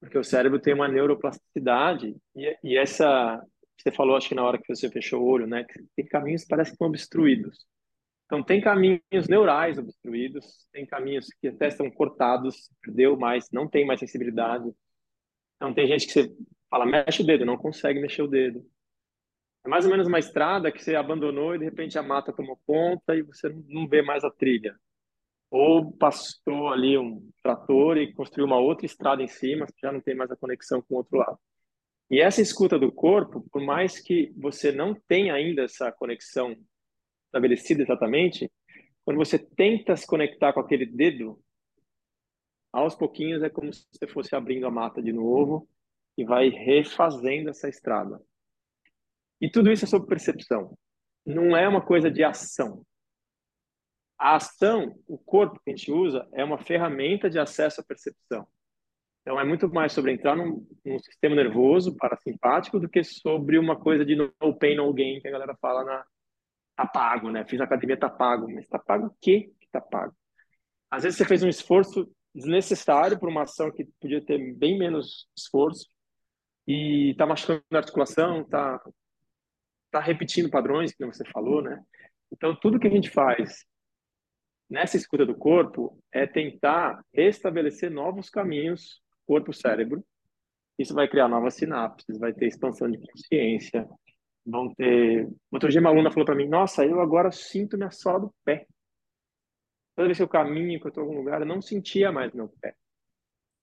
Porque 0.00 0.16
o 0.16 0.24
cérebro 0.24 0.58
tem 0.58 0.74
uma 0.74 0.88
neuroplasticidade 0.88 2.16
e, 2.34 2.58
e 2.64 2.76
essa... 2.76 3.42
Você 3.76 3.90
falou, 3.90 4.16
acho 4.16 4.28
que 4.28 4.34
na 4.34 4.44
hora 4.44 4.58
que 4.58 4.74
você 4.74 4.90
fechou 4.90 5.22
o 5.22 5.26
olho, 5.26 5.46
né? 5.46 5.64
Tem 5.96 6.06
caminhos 6.06 6.42
que 6.42 6.48
parecem 6.48 6.72
que 6.72 6.74
estão 6.74 6.88
obstruídos. 6.88 7.66
Então, 8.30 8.44
tem 8.44 8.60
caminhos 8.60 9.26
neurais 9.28 9.76
obstruídos, 9.76 10.64
tem 10.72 10.86
caminhos 10.86 11.26
que 11.40 11.48
até 11.48 11.66
estão 11.66 11.90
cortados, 11.90 12.70
perdeu 12.80 13.18
mais, 13.18 13.50
não 13.50 13.66
tem 13.66 13.84
mais 13.84 13.98
sensibilidade. 13.98 14.72
Então, 15.56 15.74
tem 15.74 15.88
gente 15.88 16.06
que 16.06 16.12
você 16.12 16.32
fala, 16.70 16.86
mexe 16.86 17.22
o 17.22 17.26
dedo, 17.26 17.44
não 17.44 17.56
consegue 17.56 17.98
mexer 17.98 18.22
o 18.22 18.28
dedo. 18.28 18.64
É 19.64 19.68
mais 19.68 19.84
ou 19.84 19.90
menos 19.90 20.06
uma 20.06 20.20
estrada 20.20 20.70
que 20.70 20.80
você 20.80 20.94
abandonou 20.94 21.56
e 21.56 21.58
de 21.58 21.64
repente 21.64 21.98
a 21.98 22.04
mata 22.04 22.32
tomou 22.32 22.56
conta 22.64 23.16
e 23.16 23.22
você 23.22 23.48
não 23.66 23.88
vê 23.88 24.00
mais 24.00 24.22
a 24.22 24.30
trilha. 24.30 24.78
Ou 25.50 25.90
passou 25.90 26.68
ali 26.68 26.96
um 26.96 27.28
trator 27.42 27.98
e 27.98 28.14
construiu 28.14 28.46
uma 28.46 28.60
outra 28.60 28.86
estrada 28.86 29.24
em 29.24 29.26
cima, 29.26 29.66
já 29.82 29.90
não 29.90 30.00
tem 30.00 30.14
mais 30.14 30.30
a 30.30 30.36
conexão 30.36 30.80
com 30.80 30.94
o 30.94 30.98
outro 30.98 31.18
lado. 31.18 31.36
E 32.08 32.20
essa 32.20 32.40
escuta 32.40 32.78
do 32.78 32.92
corpo, 32.92 33.44
por 33.50 33.60
mais 33.60 33.98
que 33.98 34.32
você 34.36 34.70
não 34.70 34.94
tenha 34.94 35.34
ainda 35.34 35.62
essa 35.62 35.90
conexão 35.90 36.56
estabelecida 37.30 37.82
exatamente, 37.82 38.50
quando 39.04 39.16
você 39.16 39.38
tenta 39.38 39.96
se 39.96 40.06
conectar 40.06 40.52
com 40.52 40.60
aquele 40.60 40.84
dedo, 40.84 41.40
aos 42.72 42.94
pouquinhos 42.94 43.42
é 43.42 43.48
como 43.48 43.72
se 43.72 43.86
você 43.92 44.06
fosse 44.06 44.34
abrindo 44.34 44.66
a 44.66 44.70
mata 44.70 45.02
de 45.02 45.12
novo 45.12 45.68
e 46.16 46.24
vai 46.24 46.48
refazendo 46.48 47.50
essa 47.50 47.68
estrada. 47.68 48.20
E 49.40 49.50
tudo 49.50 49.72
isso 49.72 49.84
é 49.84 49.88
sobre 49.88 50.08
percepção. 50.08 50.76
Não 51.24 51.56
é 51.56 51.66
uma 51.66 51.80
coisa 51.80 52.10
de 52.10 52.22
ação. 52.22 52.84
A 54.18 54.36
ação, 54.36 54.94
o 55.06 55.16
corpo 55.16 55.58
que 55.64 55.70
a 55.70 55.76
gente 55.76 55.90
usa, 55.90 56.28
é 56.32 56.44
uma 56.44 56.58
ferramenta 56.58 57.30
de 57.30 57.38
acesso 57.38 57.80
à 57.80 57.84
percepção. 57.84 58.46
Então, 59.22 59.40
é 59.40 59.44
muito 59.44 59.68
mais 59.68 59.92
sobre 59.92 60.12
entrar 60.12 60.36
num, 60.36 60.66
num 60.84 60.98
sistema 60.98 61.34
nervoso 61.34 61.96
parasimpático 61.96 62.78
do 62.78 62.88
que 62.88 63.02
sobre 63.02 63.58
uma 63.58 63.78
coisa 63.78 64.04
de 64.04 64.14
no 64.14 64.58
pain, 64.58 64.76
no 64.76 64.92
gain, 64.92 65.20
que 65.20 65.28
a 65.28 65.30
galera 65.30 65.56
fala 65.60 65.84
na 65.84 66.04
tá 66.80 66.86
pago, 66.86 67.30
né? 67.30 67.44
Fiz 67.44 67.60
academia, 67.60 67.98
tá 67.98 68.08
pago. 68.08 68.50
Mas 68.52 68.66
tá 68.68 68.78
pago 68.78 69.06
o 69.06 69.16
quê 69.20 69.52
que 69.60 69.68
tá 69.70 69.80
pago? 69.80 70.14
Às 70.90 71.02
vezes 71.02 71.18
você 71.18 71.24
fez 71.24 71.42
um 71.42 71.48
esforço 71.48 72.10
desnecessário 72.34 73.18
para 73.18 73.28
uma 73.28 73.42
ação 73.42 73.70
que 73.70 73.84
podia 74.00 74.24
ter 74.24 74.54
bem 74.54 74.78
menos 74.78 75.28
esforço 75.36 75.86
e 76.66 77.10
está 77.10 77.26
machucando 77.26 77.62
a 77.72 77.78
articulação, 77.78 78.42
está 78.42 78.80
tá 79.90 80.00
repetindo 80.00 80.50
padrões, 80.50 80.92
que 80.92 81.04
você 81.04 81.24
falou, 81.32 81.62
né? 81.62 81.82
Então, 82.32 82.54
tudo 82.54 82.78
que 82.78 82.86
a 82.86 82.90
gente 82.90 83.10
faz 83.10 83.64
nessa 84.68 84.96
escuta 84.96 85.26
do 85.26 85.34
corpo 85.34 86.00
é 86.12 86.26
tentar 86.26 87.04
estabelecer 87.12 87.90
novos 87.90 88.30
caminhos 88.30 89.02
corpo-cérebro. 89.26 90.04
Isso 90.78 90.94
vai 90.94 91.08
criar 91.08 91.28
novas 91.28 91.54
sinapses, 91.54 92.18
vai 92.18 92.32
ter 92.32 92.46
expansão 92.46 92.88
de 92.90 92.98
consciência, 92.98 93.88
vão 94.50 94.74
ter... 94.74 95.28
Outro 95.50 95.68
dia 95.68 95.80
uma 95.80 95.90
aluna 95.90 96.10
falou 96.10 96.26
para 96.26 96.34
mim, 96.34 96.48
nossa, 96.48 96.84
eu 96.84 97.00
agora 97.00 97.30
sinto 97.30 97.76
minha 97.76 97.90
sola 97.90 98.20
do 98.20 98.34
pé. 98.44 98.66
Toda 99.94 100.08
vez 100.08 100.18
que 100.18 100.22
eu 100.22 100.28
caminho, 100.28 100.80
que 100.80 100.86
eu 100.86 100.88
estou 100.88 101.04
em 101.04 101.06
algum 101.06 101.18
lugar, 101.18 101.40
eu 101.40 101.46
não 101.46 101.60
sentia 101.60 102.10
mais 102.10 102.32
meu 102.32 102.48
pé. 102.60 102.74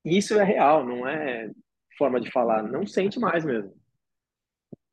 E 0.06 0.18
isso 0.18 0.40
é 0.40 0.44
real, 0.44 0.86
não 0.86 1.08
é 1.08 1.52
forma 1.98 2.20
de 2.22 2.32
falar, 2.32 2.64
não 2.64 2.86
sente 2.86 3.20
mais 3.20 3.44
mesmo. 3.44 3.74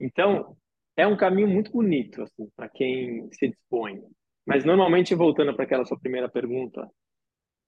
Então, 0.01 0.57
é 0.97 1.07
um 1.07 1.17
caminho 1.17 1.49
muito 1.49 1.71
bonito 1.71 2.23
assim, 2.23 2.49
para 2.57 2.69
quem 2.69 3.31
se 3.33 3.49
dispõe. 3.49 4.03
Mas 4.47 4.65
normalmente 4.65 5.15
voltando 5.15 5.55
para 5.55 5.65
aquela 5.65 5.85
sua 5.85 5.99
primeira 5.99 6.29
pergunta 6.29 6.89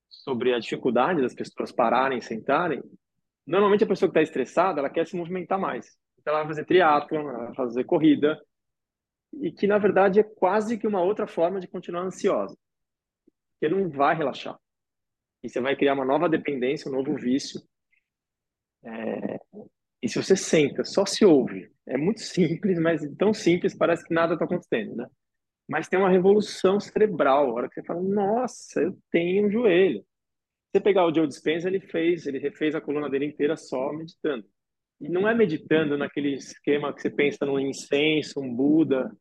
sobre 0.09 0.55
a 0.55 0.59
dificuldade 0.59 1.23
das 1.23 1.35
pessoas 1.35 1.73
pararem, 1.73 2.21
sentarem, 2.21 2.83
normalmente 3.47 3.85
a 3.85 3.87
pessoa 3.87 4.09
que 4.09 4.19
está 4.19 4.23
estressada, 4.23 4.81
ela 4.81 4.91
quer 4.91 5.07
se 5.07 5.17
movimentar 5.17 5.59
mais. 5.59 5.99
Então 6.27 6.35
ela 6.35 6.43
vai 6.43 6.55
fazer 6.55 6.65
triatlo, 6.65 7.17
ela 7.17 7.45
vai 7.45 7.55
fazer 7.55 7.85
corrida, 7.85 8.37
e 9.33 9.53
que 9.53 9.65
na 9.69 9.79
verdade 9.79 10.19
é 10.19 10.25
quase 10.25 10.77
que 10.77 10.85
uma 10.85 11.01
outra 11.01 11.25
forma 11.25 11.61
de 11.61 11.69
continuar 11.69 12.03
ansiosa, 12.03 12.59
porque 13.53 13.73
não 13.73 13.89
vai 13.89 14.17
relaxar. 14.17 14.59
E 15.41 15.49
você 15.49 15.61
vai 15.61 15.77
criar 15.77 15.95
uma 15.95 16.05
nova 16.05 16.29
dependência, 16.29 16.91
um 16.91 16.95
novo 16.97 17.15
vício. 17.15 17.63
É... 18.85 19.39
E 20.03 20.09
se 20.09 20.21
você 20.21 20.35
senta, 20.35 20.83
só 20.83 21.07
se 21.07 21.25
ouve, 21.25 21.71
é 21.87 21.97
muito 21.97 22.23
simples, 22.23 22.77
mas 22.81 23.03
tão 23.17 23.33
simples 23.33 23.77
parece 23.77 24.05
que 24.05 24.13
nada 24.13 24.33
está 24.33 24.47
acontecendo, 24.47 24.97
né? 24.97 25.07
Mas 25.69 25.89
tem 25.89 25.97
uma 25.97 26.11
revolução 26.11 26.81
cerebral, 26.81 27.51
a 27.51 27.53
hora 27.53 27.69
que 27.69 27.75
você 27.75 27.85
fala, 27.85 28.03
nossa, 28.03 28.81
eu 28.83 28.99
tenho 29.13 29.47
um 29.47 29.51
joelho. 29.51 30.05
Você 30.73 30.81
pegar 30.81 31.07
o 31.07 31.15
Joe 31.15 31.29
Dispenza, 31.29 31.69
ele 31.69 31.81
fez, 31.81 32.27
ele 32.27 32.41
refez 32.41 32.75
a 32.75 32.81
coluna 32.81 33.09
dele 33.09 33.27
inteira 33.27 33.57
só 33.57 33.93
meditando. 33.93 34.45
E 35.01 35.09
não 35.09 35.29
é 35.29 35.35
meditando 35.35 35.97
naquele 35.99 36.35
esquema 36.35 36.93
que 36.93 37.03
você 37.03 37.11
pensa 37.11 37.45
num 37.45 37.59
incenso, 37.59 38.41
um 38.41 38.55
Buda, 38.55 39.15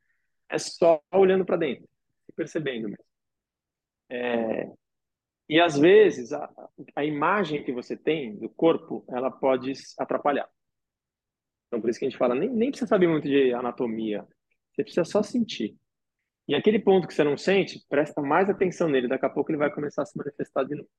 é 0.49 0.57
só 0.57 1.01
olhando 1.11 1.45
para 1.45 1.57
dentro, 1.57 1.87
percebendo 2.35 2.87
mesmo. 2.87 3.05
É, 4.09 4.71
e 5.49 5.59
às 5.59 5.77
vezes 5.77 6.31
a, 6.31 6.49
a 6.95 7.05
imagem 7.05 7.63
que 7.63 7.71
você 7.71 7.95
tem 7.95 8.35
do 8.37 8.49
corpo, 8.49 9.05
ela 9.09 9.29
pode 9.29 9.73
atrapalhar. 9.97 10.49
Então 11.67 11.81
por 11.81 11.89
isso 11.89 11.99
que 11.99 12.05
a 12.05 12.09
gente 12.09 12.17
fala, 12.17 12.35
nem, 12.35 12.49
nem 12.49 12.69
precisa 12.69 12.87
saber 12.87 13.07
muito 13.07 13.27
de 13.27 13.53
anatomia, 13.53 14.25
você 14.71 14.83
precisa 14.83 15.03
só 15.03 15.21
sentir. 15.21 15.75
E 16.47 16.53
aquele 16.55 16.79
ponto 16.79 17.07
que 17.07 17.13
você 17.13 17.23
não 17.23 17.37
sente, 17.37 17.83
presta 17.89 18.21
mais 18.21 18.49
atenção 18.49 18.87
nele, 18.87 19.07
daqui 19.07 19.25
a 19.25 19.29
pouco 19.29 19.51
ele 19.51 19.57
vai 19.57 19.73
começar 19.73 20.03
a 20.03 20.05
se 20.05 20.17
manifestar 20.17 20.63
de 20.63 20.75
novo. 20.75 20.89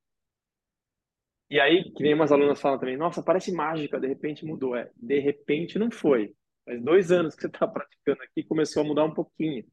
E 1.49 1.59
aí, 1.59 1.91
que 1.93 2.03
nem 2.03 2.13
umas 2.13 2.31
alunas 2.31 2.59
falam 2.59 2.77
também, 2.79 2.97
nossa, 2.97 3.23
parece 3.23 3.51
mágica, 3.53 3.99
de 3.99 4.07
repente 4.07 4.45
mudou. 4.45 4.75
É, 4.75 4.91
de 4.95 5.19
repente 5.19 5.79
não 5.79 5.89
foi. 5.89 6.33
Faz 6.65 6.81
dois 6.83 7.11
anos 7.11 7.35
que 7.35 7.41
você 7.41 7.47
está 7.47 7.67
praticando 7.67 8.21
aqui, 8.23 8.43
começou 8.43 8.83
a 8.83 8.85
mudar 8.85 9.05
um 9.05 9.13
pouquinho. 9.13 9.63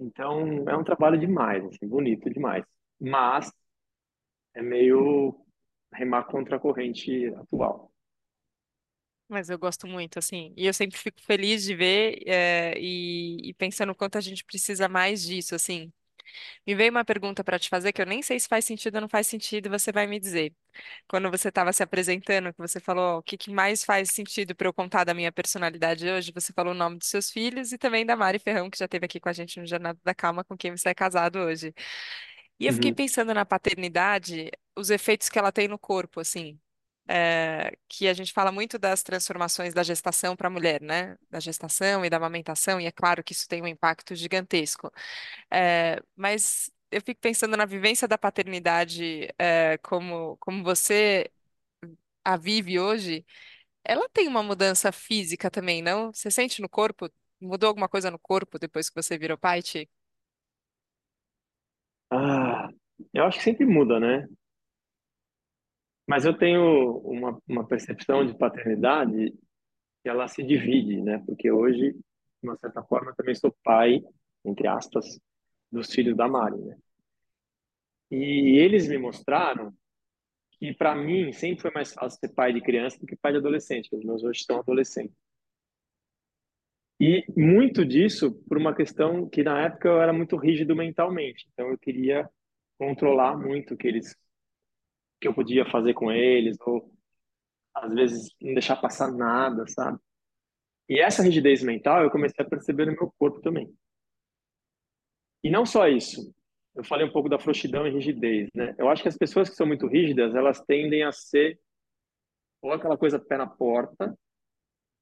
Então, 0.00 0.68
é 0.68 0.76
um 0.76 0.84
trabalho 0.84 1.18
demais, 1.18 1.64
assim, 1.64 1.86
bonito 1.86 2.30
demais. 2.30 2.64
Mas 2.98 3.52
é 4.54 4.62
meio 4.62 5.44
remar 5.92 6.24
contra 6.24 6.56
a 6.56 6.60
corrente 6.60 7.26
atual. 7.34 7.92
Mas 9.28 9.48
eu 9.48 9.58
gosto 9.58 9.86
muito, 9.86 10.18
assim, 10.18 10.52
e 10.56 10.66
eu 10.66 10.74
sempre 10.74 10.98
fico 10.98 11.22
feliz 11.22 11.62
de 11.62 11.74
ver 11.76 12.20
eh, 12.26 12.74
e, 12.78 13.50
e 13.50 13.54
pensando 13.54 13.94
quanto 13.94 14.18
a 14.18 14.20
gente 14.20 14.44
precisa 14.44 14.88
mais 14.88 15.22
disso, 15.24 15.54
assim. 15.54 15.92
Me 16.66 16.74
veio 16.74 16.90
uma 16.90 17.04
pergunta 17.04 17.42
para 17.44 17.58
te 17.58 17.68
fazer 17.68 17.92
que 17.92 18.00
eu 18.02 18.06
nem 18.06 18.22
sei 18.22 18.38
se 18.40 18.48
faz 18.48 18.64
sentido 18.64 18.96
ou 18.96 19.00
não 19.02 19.08
faz 19.08 19.26
sentido, 19.26 19.66
e 19.66 19.68
você 19.70 19.92
vai 19.92 20.06
me 20.06 20.18
dizer. 20.20 20.52
Quando 21.08 21.30
você 21.30 21.48
estava 21.48 21.72
se 21.72 21.82
apresentando, 21.82 22.52
que 22.52 22.58
você 22.60 22.80
falou 22.80 23.18
o 23.18 23.22
que, 23.22 23.36
que 23.38 23.50
mais 23.52 23.84
faz 23.84 24.10
sentido 24.12 24.54
para 24.54 24.68
eu 24.68 24.72
contar 24.74 25.04
da 25.04 25.14
minha 25.14 25.32
personalidade 25.32 26.08
hoje, 26.08 26.32
você 26.34 26.52
falou 26.52 26.72
o 26.72 26.76
nome 26.76 26.98
dos 26.98 27.08
seus 27.08 27.30
filhos 27.30 27.72
e 27.72 27.78
também 27.78 28.06
da 28.06 28.16
Mari 28.16 28.38
Ferrão, 28.38 28.70
que 28.70 28.78
já 28.78 28.86
esteve 28.86 29.06
aqui 29.06 29.20
com 29.20 29.28
a 29.28 29.32
gente 29.32 29.60
no 29.60 29.66
Jornada 29.66 29.98
da 30.04 30.14
Calma, 30.14 30.44
com 30.44 30.56
quem 30.56 30.72
você 30.76 30.90
é 30.90 30.94
casado 30.94 31.38
hoje. 31.40 31.74
E 32.58 32.66
eu 32.66 32.72
fiquei 32.72 32.92
Uhum. 32.92 32.94
pensando 32.94 33.32
na 33.34 33.44
paternidade, 33.44 34.50
os 34.76 34.90
efeitos 34.90 35.28
que 35.28 35.38
ela 35.38 35.52
tem 35.52 35.68
no 35.68 35.78
corpo, 35.78 36.20
assim. 36.20 36.58
É, 37.10 37.72
que 37.88 38.08
a 38.08 38.14
gente 38.14 38.32
fala 38.32 38.52
muito 38.52 38.78
das 38.78 39.02
transformações 39.02 39.74
da 39.74 39.82
gestação 39.84 40.36
para 40.36 40.48
a 40.48 40.50
mulher, 40.52 40.80
né? 40.82 41.18
Da 41.30 41.40
gestação 41.40 42.04
e 42.04 42.10
da 42.10 42.18
amamentação, 42.18 42.80
e 42.80 42.86
é 42.86 42.92
claro 42.92 43.24
que 43.24 43.32
isso 43.34 43.48
tem 43.48 43.62
um 43.62 43.68
impacto 43.68 44.14
gigantesco. 44.16 44.92
É, 45.52 46.00
mas 46.16 46.70
eu 46.90 47.00
fico 47.02 47.20
pensando 47.20 47.56
na 47.56 47.66
vivência 47.66 48.08
da 48.08 48.18
paternidade, 48.18 49.28
é, 49.38 49.78
como, 49.78 50.36
como 50.38 50.64
você 50.64 51.30
a 52.24 52.36
vive 52.36 52.78
hoje, 52.80 53.24
ela 53.84 54.08
tem 54.10 54.28
uma 54.28 54.42
mudança 54.42 54.92
física 54.92 55.50
também, 55.50 55.82
não? 55.82 56.12
Você 56.12 56.30
sente 56.30 56.62
no 56.62 56.68
corpo? 56.68 57.10
Mudou 57.40 57.68
alguma 57.68 57.88
coisa 57.88 58.10
no 58.10 58.18
corpo 58.18 58.58
depois 58.58 58.90
que 58.90 59.02
você 59.02 59.18
virou 59.18 59.38
pai, 59.38 59.62
Ti? 59.62 59.88
Ah, 62.10 62.68
eu 63.12 63.24
acho 63.24 63.38
que 63.38 63.44
sempre 63.44 63.64
muda, 63.66 63.98
né? 64.00 64.26
Mas 66.10 66.24
eu 66.24 66.36
tenho 66.36 66.98
uma, 67.04 67.40
uma 67.46 67.64
percepção 67.64 68.26
de 68.26 68.36
paternidade 68.36 69.32
que 70.02 70.08
ela 70.08 70.26
se 70.26 70.42
divide, 70.42 71.00
né? 71.00 71.22
Porque 71.24 71.52
hoje, 71.52 71.92
de 71.92 72.48
uma 72.48 72.56
certa 72.56 72.82
forma, 72.82 73.12
eu 73.12 73.14
também 73.14 73.32
sou 73.32 73.56
pai, 73.62 74.02
entre 74.44 74.66
aspas, 74.66 75.20
dos 75.70 75.92
filhos 75.92 76.16
da 76.16 76.26
Mari, 76.26 76.58
né? 76.58 76.76
E 78.10 78.58
eles 78.58 78.88
me 78.88 78.98
mostraram 78.98 79.72
que, 80.58 80.74
para 80.74 80.96
mim, 80.96 81.30
sempre 81.30 81.62
foi 81.62 81.70
mais 81.70 81.92
fácil 81.92 82.18
ser 82.18 82.34
pai 82.34 82.52
de 82.52 82.60
criança 82.60 82.98
do 82.98 83.06
que 83.06 83.14
pai 83.14 83.30
de 83.30 83.38
adolescente, 83.38 83.94
os 83.94 84.04
meus 84.04 84.24
hoje 84.24 84.40
estão 84.40 84.58
adolescentes. 84.58 85.14
E 86.98 87.24
muito 87.36 87.84
disso 87.84 88.32
por 88.48 88.58
uma 88.58 88.74
questão 88.74 89.28
que, 89.28 89.44
na 89.44 89.62
época, 89.62 89.86
eu 89.86 90.02
era 90.02 90.12
muito 90.12 90.36
rígido 90.36 90.74
mentalmente. 90.74 91.48
Então, 91.52 91.68
eu 91.70 91.78
queria 91.78 92.28
controlar 92.76 93.36
muito 93.36 93.74
o 93.74 93.76
que 93.76 93.86
eles, 93.86 94.16
que 95.20 95.28
eu 95.28 95.34
podia 95.34 95.68
fazer 95.70 95.94
com 95.94 96.10
eles, 96.10 96.56
ou 96.60 96.90
às 97.74 97.92
vezes 97.92 98.34
não 98.40 98.54
deixar 98.54 98.76
passar 98.76 99.12
nada, 99.12 99.66
sabe? 99.68 99.98
E 100.88 100.98
essa 100.98 101.22
rigidez 101.22 101.62
mental 101.62 102.02
eu 102.02 102.10
comecei 102.10 102.44
a 102.44 102.48
perceber 102.48 102.86
no 102.86 102.92
meu 102.92 103.12
corpo 103.18 103.40
também. 103.40 103.72
E 105.42 105.50
não 105.50 105.64
só 105.64 105.86
isso. 105.88 106.34
Eu 106.74 106.84
falei 106.84 107.06
um 107.06 107.12
pouco 107.12 107.28
da 107.28 107.38
frouxidão 107.38 107.86
e 107.86 107.90
rigidez, 107.90 108.48
né? 108.54 108.74
Eu 108.78 108.88
acho 108.88 109.02
que 109.02 109.08
as 109.08 109.16
pessoas 109.16 109.48
que 109.48 109.56
são 109.56 109.66
muito 109.66 109.86
rígidas, 109.86 110.34
elas 110.34 110.60
tendem 110.60 111.02
a 111.04 111.12
ser 111.12 111.58
ou 112.62 112.72
aquela 112.72 112.96
coisa 112.96 113.18
pé 113.18 113.38
na 113.38 113.46
porta, 113.46 114.16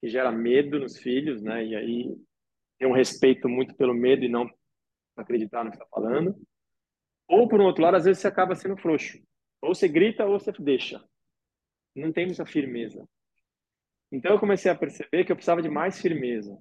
que 0.00 0.08
gera 0.08 0.30
medo 0.30 0.78
nos 0.78 0.96
filhos, 0.98 1.42
né? 1.42 1.64
E 1.64 1.74
aí 1.74 2.16
tem 2.78 2.88
um 2.88 2.94
respeito 2.94 3.48
muito 3.48 3.74
pelo 3.74 3.92
medo 3.92 4.24
e 4.24 4.28
não 4.28 4.48
acreditar 5.16 5.64
no 5.64 5.70
que 5.70 5.76
está 5.76 5.86
falando. 5.86 6.36
Ou 7.28 7.48
por 7.48 7.60
um 7.60 7.64
outro 7.64 7.82
lado, 7.82 7.96
às 7.96 8.04
vezes 8.04 8.22
você 8.22 8.28
acaba 8.28 8.54
sendo 8.54 8.76
frouxo. 8.76 9.18
Ou 9.60 9.74
você 9.74 9.88
grita 9.88 10.24
ou 10.24 10.38
você 10.38 10.52
deixa. 10.52 11.02
Não 11.94 12.12
tem 12.12 12.26
muita 12.26 12.46
firmeza. 12.46 13.06
Então 14.10 14.32
eu 14.32 14.38
comecei 14.38 14.70
a 14.70 14.74
perceber 14.74 15.24
que 15.24 15.32
eu 15.32 15.36
precisava 15.36 15.62
de 15.62 15.68
mais 15.68 16.00
firmeza 16.00 16.56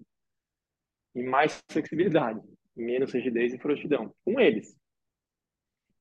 e 1.16 1.24
mais 1.24 1.62
flexibilidade, 1.72 2.42
menos 2.76 3.14
rigidez 3.14 3.54
e 3.54 3.60
frouxidão 3.60 4.14
com 4.26 4.40
eles. 4.40 4.76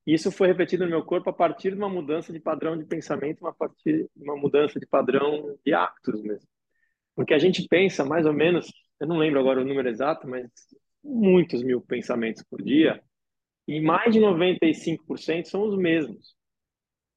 Isso 0.06 0.30
foi 0.30 0.46
repetido 0.46 0.84
no 0.84 0.90
meu 0.90 1.04
corpo 1.04 1.28
a 1.30 1.32
partir 1.32 1.70
de 1.70 1.76
uma 1.76 1.88
mudança 1.88 2.32
de 2.32 2.38
padrão 2.38 2.78
de 2.78 2.84
pensamento, 2.84 3.40
uma 3.40 3.52
partir 3.52 4.08
uma 4.14 4.36
mudança 4.36 4.78
de 4.78 4.86
padrão 4.86 5.58
de 5.64 5.74
hábitos 5.74 6.22
mesmo. 6.22 6.48
Porque 7.14 7.34
a 7.34 7.38
gente 7.38 7.66
pensa 7.68 8.04
mais 8.04 8.24
ou 8.24 8.32
menos, 8.32 8.70
eu 9.00 9.06
não 9.08 9.18
lembro 9.18 9.40
agora 9.40 9.60
o 9.60 9.64
número 9.64 9.88
exato, 9.88 10.28
mas 10.28 10.48
muitos 11.02 11.62
mil 11.62 11.80
pensamentos 11.80 12.44
por 12.48 12.62
dia, 12.62 13.02
e 13.66 13.80
mais 13.80 14.12
de 14.12 14.20
95% 14.20 15.48
são 15.48 15.62
os 15.62 15.76
mesmos. 15.76 16.35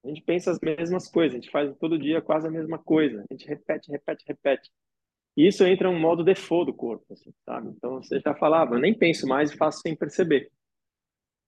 A 0.03 0.07
gente 0.07 0.21
pensa 0.21 0.51
as 0.51 0.59
mesmas 0.59 1.09
coisas, 1.09 1.35
a 1.35 1.41
gente 1.41 1.51
faz 1.51 1.75
todo 1.77 1.99
dia 1.99 2.21
quase 2.21 2.47
a 2.47 2.51
mesma 2.51 2.77
coisa, 2.77 3.23
a 3.29 3.33
gente 3.33 3.47
repete, 3.47 3.91
repete, 3.91 4.23
repete. 4.27 4.71
E 5.35 5.47
isso 5.47 5.65
entra 5.65 5.89
um 5.89 5.99
modo 5.99 6.23
default 6.23 6.71
do 6.71 6.75
corpo, 6.75 7.13
assim, 7.13 7.31
sabe? 7.45 7.69
Então 7.69 8.01
você 8.01 8.19
já 8.19 8.33
falava, 8.35 8.75
eu 8.75 8.79
nem 8.79 8.97
penso 8.97 9.27
mais 9.27 9.51
e 9.51 9.57
faço 9.57 9.81
sem 9.81 9.95
perceber. 9.95 10.49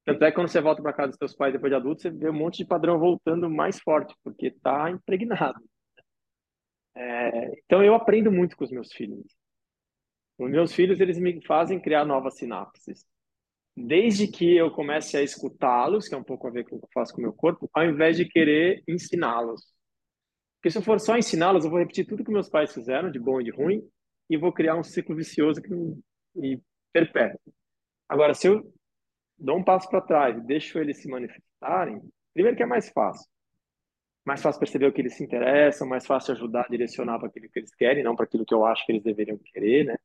Tanto 0.05 0.23
é 0.23 0.31
que 0.31 0.35
quando 0.35 0.47
você 0.47 0.59
volta 0.59 0.81
para 0.81 0.93
casa 0.93 1.09
dos 1.09 1.17
seus 1.17 1.35
pais 1.35 1.53
depois 1.53 1.71
de 1.71 1.75
adulto, 1.75 2.01
você 2.01 2.09
vê 2.09 2.29
um 2.29 2.33
monte 2.33 2.57
de 2.57 2.65
padrão 2.65 2.99
voltando 2.99 3.49
mais 3.49 3.79
forte, 3.79 4.15
porque 4.23 4.47
está 4.47 4.89
impregnado. 4.89 5.59
É, 6.95 7.59
então 7.63 7.83
eu 7.83 7.93
aprendo 7.93 8.31
muito 8.31 8.57
com 8.57 8.63
os 8.63 8.71
meus 8.71 8.91
filhos. 8.91 9.25
Os 10.37 10.49
meus 10.49 10.73
filhos, 10.73 10.99
eles 10.99 11.19
me 11.19 11.39
fazem 11.45 11.79
criar 11.79 12.03
novas 12.03 12.35
sinapses. 12.35 13.05
Desde 13.75 14.27
que 14.27 14.55
eu 14.57 14.69
comece 14.71 15.15
a 15.17 15.23
escutá-los, 15.23 16.07
que 16.07 16.13
é 16.13 16.17
um 16.17 16.23
pouco 16.23 16.47
a 16.47 16.51
ver 16.51 16.65
com 16.65 16.75
o 16.75 16.79
que 16.79 16.85
eu 16.85 16.89
faço 16.93 17.13
com 17.13 17.19
o 17.19 17.23
meu 17.23 17.33
corpo, 17.33 17.69
ao 17.73 17.85
invés 17.85 18.17
de 18.17 18.25
querer 18.25 18.83
ensiná-los. 18.87 19.61
Porque 20.57 20.69
se 20.71 20.77
eu 20.77 20.81
for 20.81 20.99
só 20.99 21.17
ensiná-los, 21.17 21.63
eu 21.63 21.71
vou 21.71 21.79
repetir 21.79 22.05
tudo 22.05 22.23
que 22.23 22.31
meus 22.31 22.49
pais 22.49 22.73
fizeram, 22.73 23.09
de 23.09 23.19
bom 23.19 23.41
e 23.41 23.45
de 23.45 23.51
ruim, 23.51 23.81
e 24.29 24.37
vou 24.37 24.53
criar 24.53 24.75
um 24.75 24.83
ciclo 24.83 25.15
vicioso 25.15 25.61
que, 25.61 25.73
e 26.35 26.61
perpétuo. 26.93 27.39
Agora, 28.07 28.33
se 28.33 28.47
eu 28.47 28.71
dou 29.37 29.57
um 29.57 29.63
passo 29.63 29.89
para 29.89 30.01
trás 30.01 30.37
e 30.37 30.41
deixo 30.41 30.77
eles 30.77 31.01
se 31.01 31.07
manifestarem, 31.07 32.01
primeiro 32.33 32.55
que 32.55 32.63
é 32.63 32.65
mais 32.65 32.89
fácil. 32.89 33.27
Mais 34.23 34.41
fácil 34.41 34.59
perceber 34.59 34.85
o 34.85 34.93
que 34.93 35.01
eles 35.01 35.15
se 35.15 35.23
interessam, 35.23 35.87
mais 35.87 36.05
fácil 36.05 36.33
ajudar 36.33 36.65
a 36.65 36.69
direcionar 36.69 37.17
para 37.17 37.27
aquilo 37.27 37.49
que 37.49 37.59
eles 37.59 37.73
querem, 37.73 38.03
não 38.03 38.15
para 38.15 38.25
aquilo 38.25 38.45
que 38.45 38.53
eu 38.53 38.65
acho 38.65 38.85
que 38.85 38.91
eles 38.91 39.03
deveriam 39.03 39.39
querer, 39.45 39.85
né? 39.85 39.97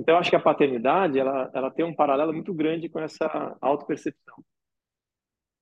Então, 0.00 0.14
eu 0.14 0.18
acho 0.18 0.30
que 0.30 0.36
a 0.36 0.40
paternidade, 0.40 1.18
ela, 1.18 1.50
ela 1.52 1.70
tem 1.70 1.84
um 1.84 1.94
paralelo 1.94 2.32
muito 2.32 2.54
grande 2.54 2.88
com 2.88 2.98
essa 3.00 3.54
autopercepção. 3.60 4.42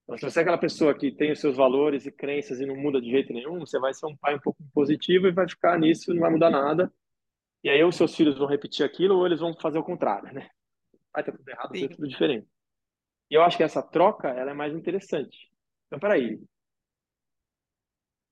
Então, 0.04 0.16
se 0.16 0.24
você 0.24 0.38
é 0.38 0.42
aquela 0.42 0.56
pessoa 0.56 0.96
que 0.96 1.10
tem 1.10 1.32
os 1.32 1.40
seus 1.40 1.56
valores 1.56 2.06
e 2.06 2.12
crenças 2.12 2.60
e 2.60 2.64
não 2.64 2.76
muda 2.76 3.00
de 3.00 3.10
jeito 3.10 3.32
nenhum, 3.32 3.58
você 3.58 3.80
vai 3.80 3.92
ser 3.92 4.06
um 4.06 4.16
pai 4.16 4.36
um 4.36 4.38
pouco 4.38 4.62
positivo 4.72 5.26
e 5.26 5.32
vai 5.32 5.48
ficar 5.48 5.76
nisso, 5.76 6.14
não 6.14 6.20
vai 6.20 6.30
mudar 6.30 6.50
nada. 6.50 6.92
E 7.64 7.68
aí, 7.68 7.82
os 7.82 7.96
seus 7.96 8.14
filhos 8.14 8.38
vão 8.38 8.46
repetir 8.46 8.86
aquilo 8.86 9.16
ou 9.16 9.26
eles 9.26 9.40
vão 9.40 9.52
fazer 9.60 9.78
o 9.80 9.82
contrário, 9.82 10.32
né? 10.32 10.48
Vai 11.12 11.24
ter 11.24 11.32
tudo 11.32 11.48
errado, 11.48 11.70
vai 11.70 11.80
ter 11.80 11.96
tudo 11.96 12.06
diferente. 12.06 12.46
E 13.28 13.34
eu 13.34 13.42
acho 13.42 13.56
que 13.56 13.64
essa 13.64 13.82
troca, 13.82 14.28
ela 14.28 14.52
é 14.52 14.54
mais 14.54 14.72
interessante. 14.72 15.50
Então, 15.88 15.98
peraí. 15.98 16.40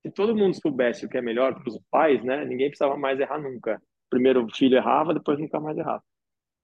Se 0.02 0.12
todo 0.12 0.36
mundo 0.36 0.54
soubesse 0.54 1.04
o 1.04 1.08
que 1.08 1.18
é 1.18 1.20
melhor 1.20 1.52
para 1.52 1.68
os 1.68 1.80
pais, 1.90 2.22
né? 2.22 2.44
Ninguém 2.44 2.68
precisava 2.68 2.96
mais 2.96 3.18
errar 3.18 3.40
nunca 3.40 3.82
primeiro 4.10 4.44
o 4.44 4.54
filho 4.54 4.76
errava, 4.76 5.14
depois 5.14 5.38
nunca 5.38 5.60
mais 5.60 5.76
errava. 5.76 6.02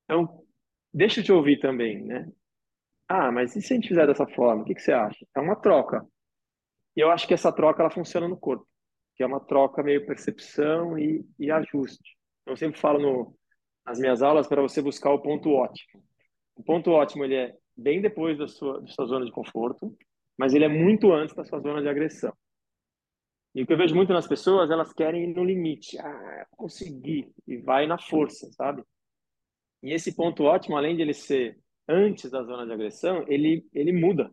Então, 0.05 0.44
deixa 0.92 1.20
eu 1.20 1.24
te 1.24 1.33
ouvir 1.33 1.59
também, 1.59 2.02
né? 2.02 2.31
Ah, 3.09 3.31
mas 3.31 3.55
e 3.57 3.62
se 3.62 3.72
a 3.72 3.76
gente 3.76 3.88
fizer 3.88 4.07
dessa 4.07 4.26
forma? 4.26 4.62
O 4.62 4.64
que, 4.64 4.74
que 4.74 4.83
você 4.83 4.92
acha? 4.92 5.26
É 5.37 5.40
uma 5.40 5.57
troca. 5.57 6.07
E 6.96 7.00
eu 7.00 7.11
acho 7.11 7.26
que 7.26 7.35
essa 7.35 7.52
troca 7.52 7.83
ela 7.83 7.90
funciona 7.90 8.28
no 8.28 8.37
corpo, 8.37 8.66
que 9.14 9.22
é 9.22 9.26
uma 9.26 9.40
troca 9.40 9.83
meio 9.83 10.07
percepção 10.07 10.98
e, 10.98 11.24
e 11.38 11.50
ajuste. 11.50 12.16
Eu 12.46 12.57
sempre 12.57 12.81
falo 12.81 12.98
no, 13.00 13.37
nas 13.85 13.98
minhas 13.98 14.22
aulas 14.22 14.46
para 14.46 14.62
você 14.62 14.83
buscar 14.83 15.11
o 15.11 15.20
ponto 15.20 15.50
ótimo. 15.50 16.02
O 16.55 16.62
ponto 16.62 16.90
ótimo 16.90 17.24
ele 17.24 17.35
é 17.35 17.57
bem 17.76 18.00
depois 18.00 18.38
da 18.38 18.46
sua, 18.48 18.81
da 18.81 18.87
sua 18.88 19.07
zona 19.07 19.24
de 19.24 19.33
conforto, 19.33 19.96
mas 20.37 20.55
ele 20.55 20.64
é 20.64 20.68
muito 20.68 21.12
antes 21.12 21.35
da 21.35 21.44
sua 21.44 21.61
zona 21.61 21.81
de 21.81 21.88
agressão. 21.88 22.33
E 23.55 23.62
o 23.62 23.67
que 23.67 23.73
eu 23.73 23.77
vejo 23.77 23.95
muito 23.95 24.12
nas 24.12 24.27
pessoas, 24.27 24.71
elas 24.71 24.93
querem 24.93 25.25
ir 25.25 25.35
no 25.35 25.45
limite. 25.45 25.99
Ah, 25.99 26.47
conseguir. 26.53 27.31
E 27.47 27.59
vai 27.59 27.87
na 27.87 27.99
força, 27.99 28.51
sabe? 28.53 28.83
E 29.83 29.93
esse 29.93 30.15
ponto 30.15 30.45
ótimo, 30.45 30.77
além 30.77 30.97
de 30.97 31.03
ele 31.03 31.12
ser 31.12 31.59
antes 31.87 32.31
da 32.31 32.43
zona 32.45 32.65
de 32.65 32.73
agressão, 32.73 33.25
ele, 33.29 33.67
ele 33.75 33.93
muda. 33.93 34.31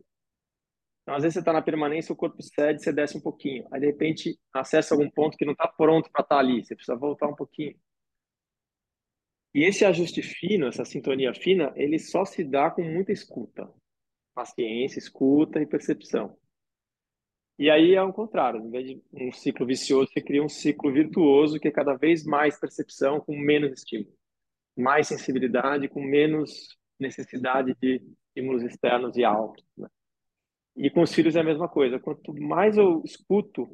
Então, 1.02 1.14
às 1.14 1.22
vezes 1.22 1.34
você 1.34 1.40
está 1.40 1.52
na 1.52 1.60
permanência, 1.60 2.12
o 2.12 2.16
corpo 2.16 2.42
cede, 2.42 2.82
você 2.82 2.92
desce 2.92 3.16
um 3.16 3.20
pouquinho. 3.20 3.66
Aí, 3.72 3.80
de 3.80 3.86
repente, 3.86 4.38
acessa 4.54 4.94
algum 4.94 5.10
ponto 5.10 5.36
que 5.36 5.44
não 5.44 5.52
está 5.52 5.66
pronto 5.66 6.10
para 6.10 6.22
estar 6.22 6.36
tá 6.36 6.40
ali. 6.40 6.64
Você 6.64 6.74
precisa 6.74 6.96
voltar 6.96 7.26
um 7.26 7.34
pouquinho. 7.34 7.76
E 9.52 9.64
esse 9.64 9.84
ajuste 9.84 10.22
fino, 10.22 10.68
essa 10.68 10.84
sintonia 10.84 11.34
fina, 11.34 11.72
ele 11.74 11.98
só 11.98 12.24
se 12.24 12.44
dá 12.44 12.70
com 12.70 12.82
muita 12.82 13.12
escuta. 13.12 13.68
Paciência, 14.32 14.98
escuta 14.98 15.60
e 15.60 15.66
percepção. 15.66 16.38
E 17.60 17.68
aí 17.68 17.94
é 17.94 18.02
o 18.02 18.10
contrário, 18.10 18.58
em 18.58 18.70
vez 18.70 18.86
de 18.86 19.02
um 19.12 19.30
ciclo 19.30 19.66
vicioso, 19.66 20.10
você 20.10 20.22
cria 20.22 20.42
um 20.42 20.48
ciclo 20.48 20.90
virtuoso 20.90 21.60
que 21.60 21.68
é 21.68 21.70
cada 21.70 21.94
vez 21.94 22.24
mais 22.24 22.58
percepção 22.58 23.20
com 23.20 23.36
menos 23.36 23.72
estímulo, 23.72 24.16
mais 24.74 25.08
sensibilidade 25.08 25.86
com 25.86 26.02
menos 26.02 26.78
necessidade 26.98 27.76
de 27.78 28.02
estímulos 28.28 28.62
externos 28.62 29.14
e 29.14 29.24
altos. 29.24 29.62
Né? 29.76 29.86
E 30.74 30.88
com 30.88 31.02
os 31.02 31.12
filhos 31.12 31.36
é 31.36 31.40
a 31.40 31.44
mesma 31.44 31.68
coisa. 31.68 32.00
Quanto 32.00 32.32
mais 32.32 32.78
eu 32.78 33.02
escuto, 33.04 33.68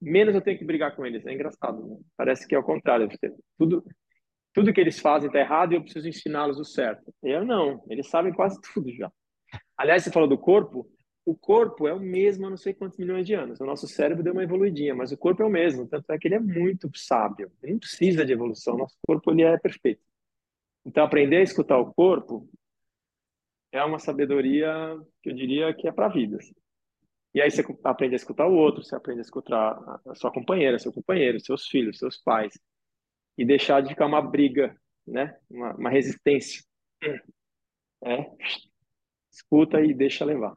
menos 0.00 0.34
eu 0.34 0.40
tenho 0.40 0.58
que 0.58 0.64
brigar 0.64 0.96
com 0.96 1.04
eles. 1.04 1.26
É 1.26 1.34
engraçado, 1.34 1.86
né? 1.86 1.98
Parece 2.16 2.48
que 2.48 2.54
é 2.54 2.58
o 2.58 2.64
contrário. 2.64 3.10
Tudo, 3.58 3.84
tudo 4.54 4.72
que 4.72 4.80
eles 4.80 4.98
fazem 4.98 5.26
está 5.26 5.38
errado 5.38 5.72
e 5.72 5.76
eu 5.76 5.82
preciso 5.82 6.08
ensiná-los 6.08 6.58
o 6.58 6.64
certo. 6.64 7.14
Eu 7.22 7.44
não, 7.44 7.84
eles 7.90 8.08
sabem 8.08 8.32
quase 8.32 8.58
tudo 8.72 8.90
já. 8.94 9.12
Aliás, 9.76 10.02
você 10.02 10.10
falou 10.10 10.28
do 10.28 10.38
corpo, 10.38 10.90
o 11.28 11.36
corpo 11.36 11.86
é 11.86 11.92
o 11.92 12.00
mesmo 12.00 12.46
há 12.46 12.50
não 12.50 12.56
sei 12.56 12.72
quantos 12.72 12.98
milhões 12.98 13.26
de 13.26 13.34
anos. 13.34 13.60
O 13.60 13.66
nosso 13.66 13.86
cérebro 13.86 14.24
deu 14.24 14.32
uma 14.32 14.42
evoluidinha, 14.42 14.94
mas 14.94 15.12
o 15.12 15.18
corpo 15.18 15.42
é 15.42 15.46
o 15.46 15.50
mesmo. 15.50 15.86
Tanto 15.86 16.10
é 16.10 16.18
que 16.18 16.26
ele 16.26 16.36
é 16.36 16.40
muito 16.40 16.90
sábio. 16.96 17.52
Ele 17.62 17.72
não 17.72 17.78
precisa 17.78 18.24
de 18.24 18.32
evolução. 18.32 18.74
O 18.74 18.78
nosso 18.78 18.96
corpo 19.06 19.30
ele 19.30 19.42
é 19.42 19.58
perfeito. 19.58 20.00
Então, 20.86 21.04
aprender 21.04 21.36
a 21.36 21.42
escutar 21.42 21.76
o 21.76 21.92
corpo 21.92 22.48
é 23.70 23.84
uma 23.84 23.98
sabedoria 23.98 24.72
que 25.22 25.28
eu 25.28 25.34
diria 25.34 25.74
que 25.74 25.86
é 25.86 25.92
para 25.92 26.06
a 26.06 26.08
vida. 26.08 26.38
Assim. 26.38 26.54
E 27.34 27.42
aí 27.42 27.50
você 27.50 27.62
aprende 27.84 28.14
a 28.14 28.16
escutar 28.16 28.46
o 28.46 28.54
outro, 28.54 28.82
você 28.82 28.96
aprende 28.96 29.20
a 29.20 29.22
escutar 29.22 30.00
a 30.06 30.14
sua 30.14 30.32
companheira, 30.32 30.78
seu 30.78 30.90
companheiro, 30.94 31.38
seus 31.40 31.66
filhos, 31.66 31.98
seus 31.98 32.16
pais. 32.16 32.58
E 33.36 33.44
deixar 33.44 33.82
de 33.82 33.90
ficar 33.90 34.06
uma 34.06 34.22
briga, 34.22 34.74
né? 35.06 35.36
uma, 35.50 35.74
uma 35.74 35.90
resistência. 35.90 36.64
É. 38.02 38.24
Escuta 39.30 39.82
e 39.82 39.92
deixa 39.92 40.24
levar. 40.24 40.56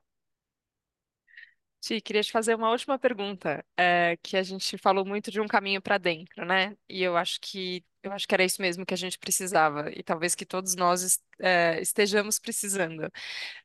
Ti, 1.82 2.00
queria 2.00 2.22
te 2.24 2.32
fazer 2.32 2.54
uma 2.56 2.70
última 2.70 3.00
pergunta, 3.00 3.66
é, 3.76 4.16
que 4.22 4.38
a 4.38 4.44
gente 4.44 4.78
falou 4.78 5.04
muito 5.04 5.32
de 5.32 5.42
um 5.42 5.48
caminho 5.48 5.82
para 5.82 5.98
dentro, 5.98 6.46
né? 6.46 6.78
E 6.88 7.02
eu 7.02 7.18
acho 7.18 7.40
que 7.42 7.84
eu 8.04 8.12
acho 8.12 8.28
que 8.28 8.34
era 8.34 8.44
isso 8.44 8.62
mesmo 8.62 8.86
que 8.86 8.94
a 8.96 8.98
gente 8.98 9.18
precisava, 9.20 9.92
e 9.92 10.02
talvez 10.04 10.34
que 10.36 10.46
todos 10.46 10.76
nós 10.76 11.20
é, 11.40 11.80
estejamos 11.82 12.40
precisando. 12.40 13.12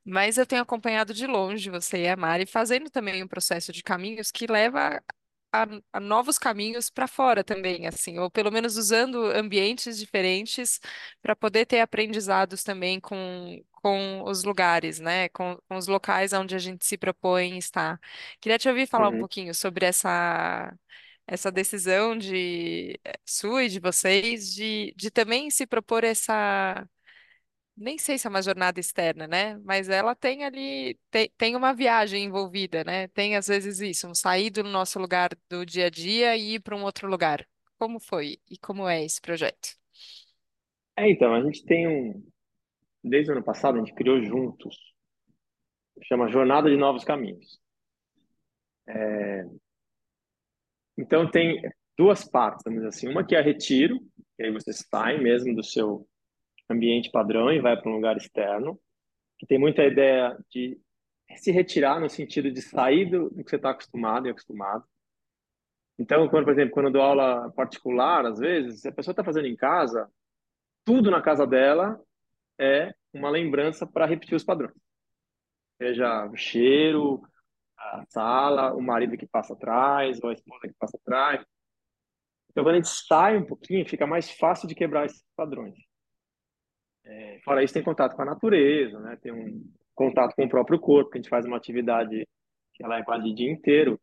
Mas 0.04 0.38
eu 0.38 0.46
tenho 0.46 0.62
acompanhado 0.62 1.14
de 1.14 1.26
longe 1.26 1.70
você 1.70 2.04
e 2.04 2.08
a 2.08 2.16
Mari 2.16 2.46
fazendo 2.46 2.90
também 2.90 3.22
um 3.22 3.28
processo 3.28 3.72
de 3.72 3.82
caminhos 3.82 4.30
que 4.30 4.46
leva 4.46 5.02
a, 5.52 5.66
a 5.92 6.00
novos 6.00 6.38
caminhos 6.38 6.90
para 6.90 7.06
fora 7.08 7.42
também, 7.44 7.86
assim, 7.86 8.18
ou 8.18 8.30
pelo 8.30 8.50
menos 8.52 8.76
usando 8.76 9.24
ambientes 9.32 9.98
diferentes 9.98 10.80
para 11.22 11.34
poder 11.36 11.66
ter 11.66 11.80
aprendizados 11.80 12.62
também 12.62 13.00
com, 13.00 13.62
com 13.86 14.22
os 14.24 14.44
lugares, 14.44 15.00
né? 15.00 15.28
Com, 15.30 15.56
com 15.68 15.76
os 15.76 15.86
locais 15.86 16.32
onde 16.32 16.54
a 16.54 16.58
gente 16.58 16.84
se 16.86 16.98
propõe 16.98 17.56
estar. 17.58 18.00
Queria 18.40 18.58
te 18.58 18.68
ouvir 18.68 18.86
falar 18.88 19.08
um 19.10 19.14
Uhum. 19.14 19.18
pouquinho 19.18 19.54
sobre 19.54 19.86
essa 19.86 20.72
essa 21.26 21.50
decisão 21.52 22.16
de 22.18 22.98
eh, 23.04 23.14
sua 23.26 23.64
e 23.64 23.68
de 23.68 23.80
vocês 23.80 24.52
de, 24.54 24.94
de 24.96 25.10
também 25.10 25.50
se 25.50 25.66
propor 25.66 26.04
essa 26.04 26.88
nem 27.76 27.98
sei 27.98 28.18
se 28.18 28.26
é 28.26 28.30
uma 28.30 28.42
jornada 28.42 28.80
externa, 28.80 29.26
né? 29.26 29.58
Mas 29.64 29.88
ela 29.90 30.14
tem 30.14 30.44
ali, 30.44 30.98
tem, 31.10 31.30
tem 31.36 31.56
uma 31.56 31.74
viagem 31.74 32.24
envolvida, 32.24 32.82
né? 32.84 33.08
Tem 33.08 33.36
às 33.36 33.48
vezes 33.48 33.80
isso, 33.80 34.08
um 34.08 34.14
sair 34.14 34.50
do 34.50 34.62
nosso 34.64 34.98
lugar 34.98 35.30
do 35.50 35.64
dia 35.66 35.86
a 35.86 35.90
dia 35.90 36.36
e 36.36 36.54
ir 36.54 36.60
para 36.60 36.76
um 36.76 36.84
outro 36.84 37.08
lugar. 37.08 37.46
Como 37.78 38.00
foi 38.00 38.40
e 38.50 38.56
como 38.58 38.88
é 38.88 39.04
esse 39.04 39.20
projeto? 39.20 39.76
É, 40.96 41.10
então, 41.10 41.34
a 41.34 41.42
gente 41.42 41.64
tem 41.64 41.86
um. 41.88 42.22
Desde 43.02 43.30
o 43.30 43.34
ano 43.34 43.44
passado, 43.44 43.76
a 43.76 43.78
gente 43.78 43.94
criou 43.94 44.22
juntos, 44.22 44.76
chama 46.04 46.28
Jornada 46.28 46.68
de 46.68 46.76
Novos 46.76 47.04
Caminhos. 47.04 47.60
Então, 50.98 51.30
tem 51.30 51.60
duas 51.96 52.28
partes, 52.28 52.62
vamos 52.64 52.80
dizer 52.80 52.88
assim. 52.88 53.08
Uma 53.08 53.24
que 53.24 53.34
é 53.36 53.40
retiro, 53.40 54.00
que 54.36 54.42
aí 54.42 54.50
você 54.50 54.72
sai 54.72 55.18
mesmo 55.18 55.54
do 55.54 55.62
seu 55.62 56.06
ambiente 56.68 57.10
padrão 57.10 57.52
e 57.52 57.60
vai 57.60 57.80
para 57.80 57.90
um 57.90 57.94
lugar 57.94 58.16
externo, 58.16 58.80
que 59.38 59.46
tem 59.46 59.58
muita 59.58 59.84
ideia 59.84 60.36
de 60.50 60.78
se 61.36 61.50
retirar 61.50 62.00
no 62.00 62.08
sentido 62.08 62.50
de 62.50 62.62
sair 62.62 63.10
do, 63.10 63.30
que 63.30 63.50
você 63.50 63.56
está 63.56 63.70
acostumado 63.70 64.26
e 64.26 64.30
acostumado. 64.30 64.84
Então, 65.98 66.28
quando, 66.28 66.44
por 66.44 66.52
exemplo, 66.52 66.72
quando 66.72 66.86
eu 66.86 66.92
dou 66.92 67.02
aula 67.02 67.50
particular, 67.52 68.26
às 68.26 68.38
vezes, 68.38 68.84
a 68.84 68.92
pessoa 68.92 69.12
está 69.12 69.24
fazendo 69.24 69.46
em 69.46 69.56
casa, 69.56 70.10
tudo 70.84 71.10
na 71.10 71.22
casa 71.22 71.46
dela 71.46 72.00
é 72.58 72.94
uma 73.12 73.30
lembrança 73.30 73.86
para 73.86 74.06
repetir 74.06 74.34
os 74.34 74.44
padrões. 74.44 74.74
Seja 75.80 76.26
o 76.26 76.36
cheiro, 76.36 77.22
a 77.76 78.04
sala, 78.08 78.74
o 78.74 78.82
marido 78.82 79.16
que 79.16 79.26
passa 79.26 79.52
atrás, 79.54 80.18
ou 80.22 80.30
a 80.30 80.32
esposa 80.32 80.68
que 80.68 80.74
passa 80.78 80.96
atrás. 80.96 81.44
Então, 82.50 82.64
quando 82.64 82.74
a 82.74 82.78
gente 82.78 82.88
sai 82.88 83.36
um 83.36 83.44
pouquinho, 83.44 83.88
fica 83.88 84.06
mais 84.06 84.30
fácil 84.30 84.66
de 84.66 84.74
quebrar 84.74 85.04
esses 85.06 85.22
padrões. 85.36 85.74
É, 87.04 87.38
fora 87.44 87.62
isso, 87.62 87.74
tem 87.74 87.82
contato 87.82 88.16
com 88.16 88.22
a 88.22 88.26
natureza, 88.26 88.98
né? 89.00 89.16
Tem 89.16 89.32
um 89.32 89.62
contato 89.94 90.34
com 90.34 90.44
o 90.44 90.48
próprio 90.48 90.80
corpo, 90.80 91.10
que 91.10 91.18
a 91.18 91.20
gente 91.20 91.30
faz 91.30 91.44
uma 91.44 91.56
atividade 91.56 92.26
que 92.74 92.84
ela 92.84 92.98
é 92.98 93.04
quase 93.04 93.28
o 93.28 93.34
dia 93.34 93.50
inteiro, 93.50 94.00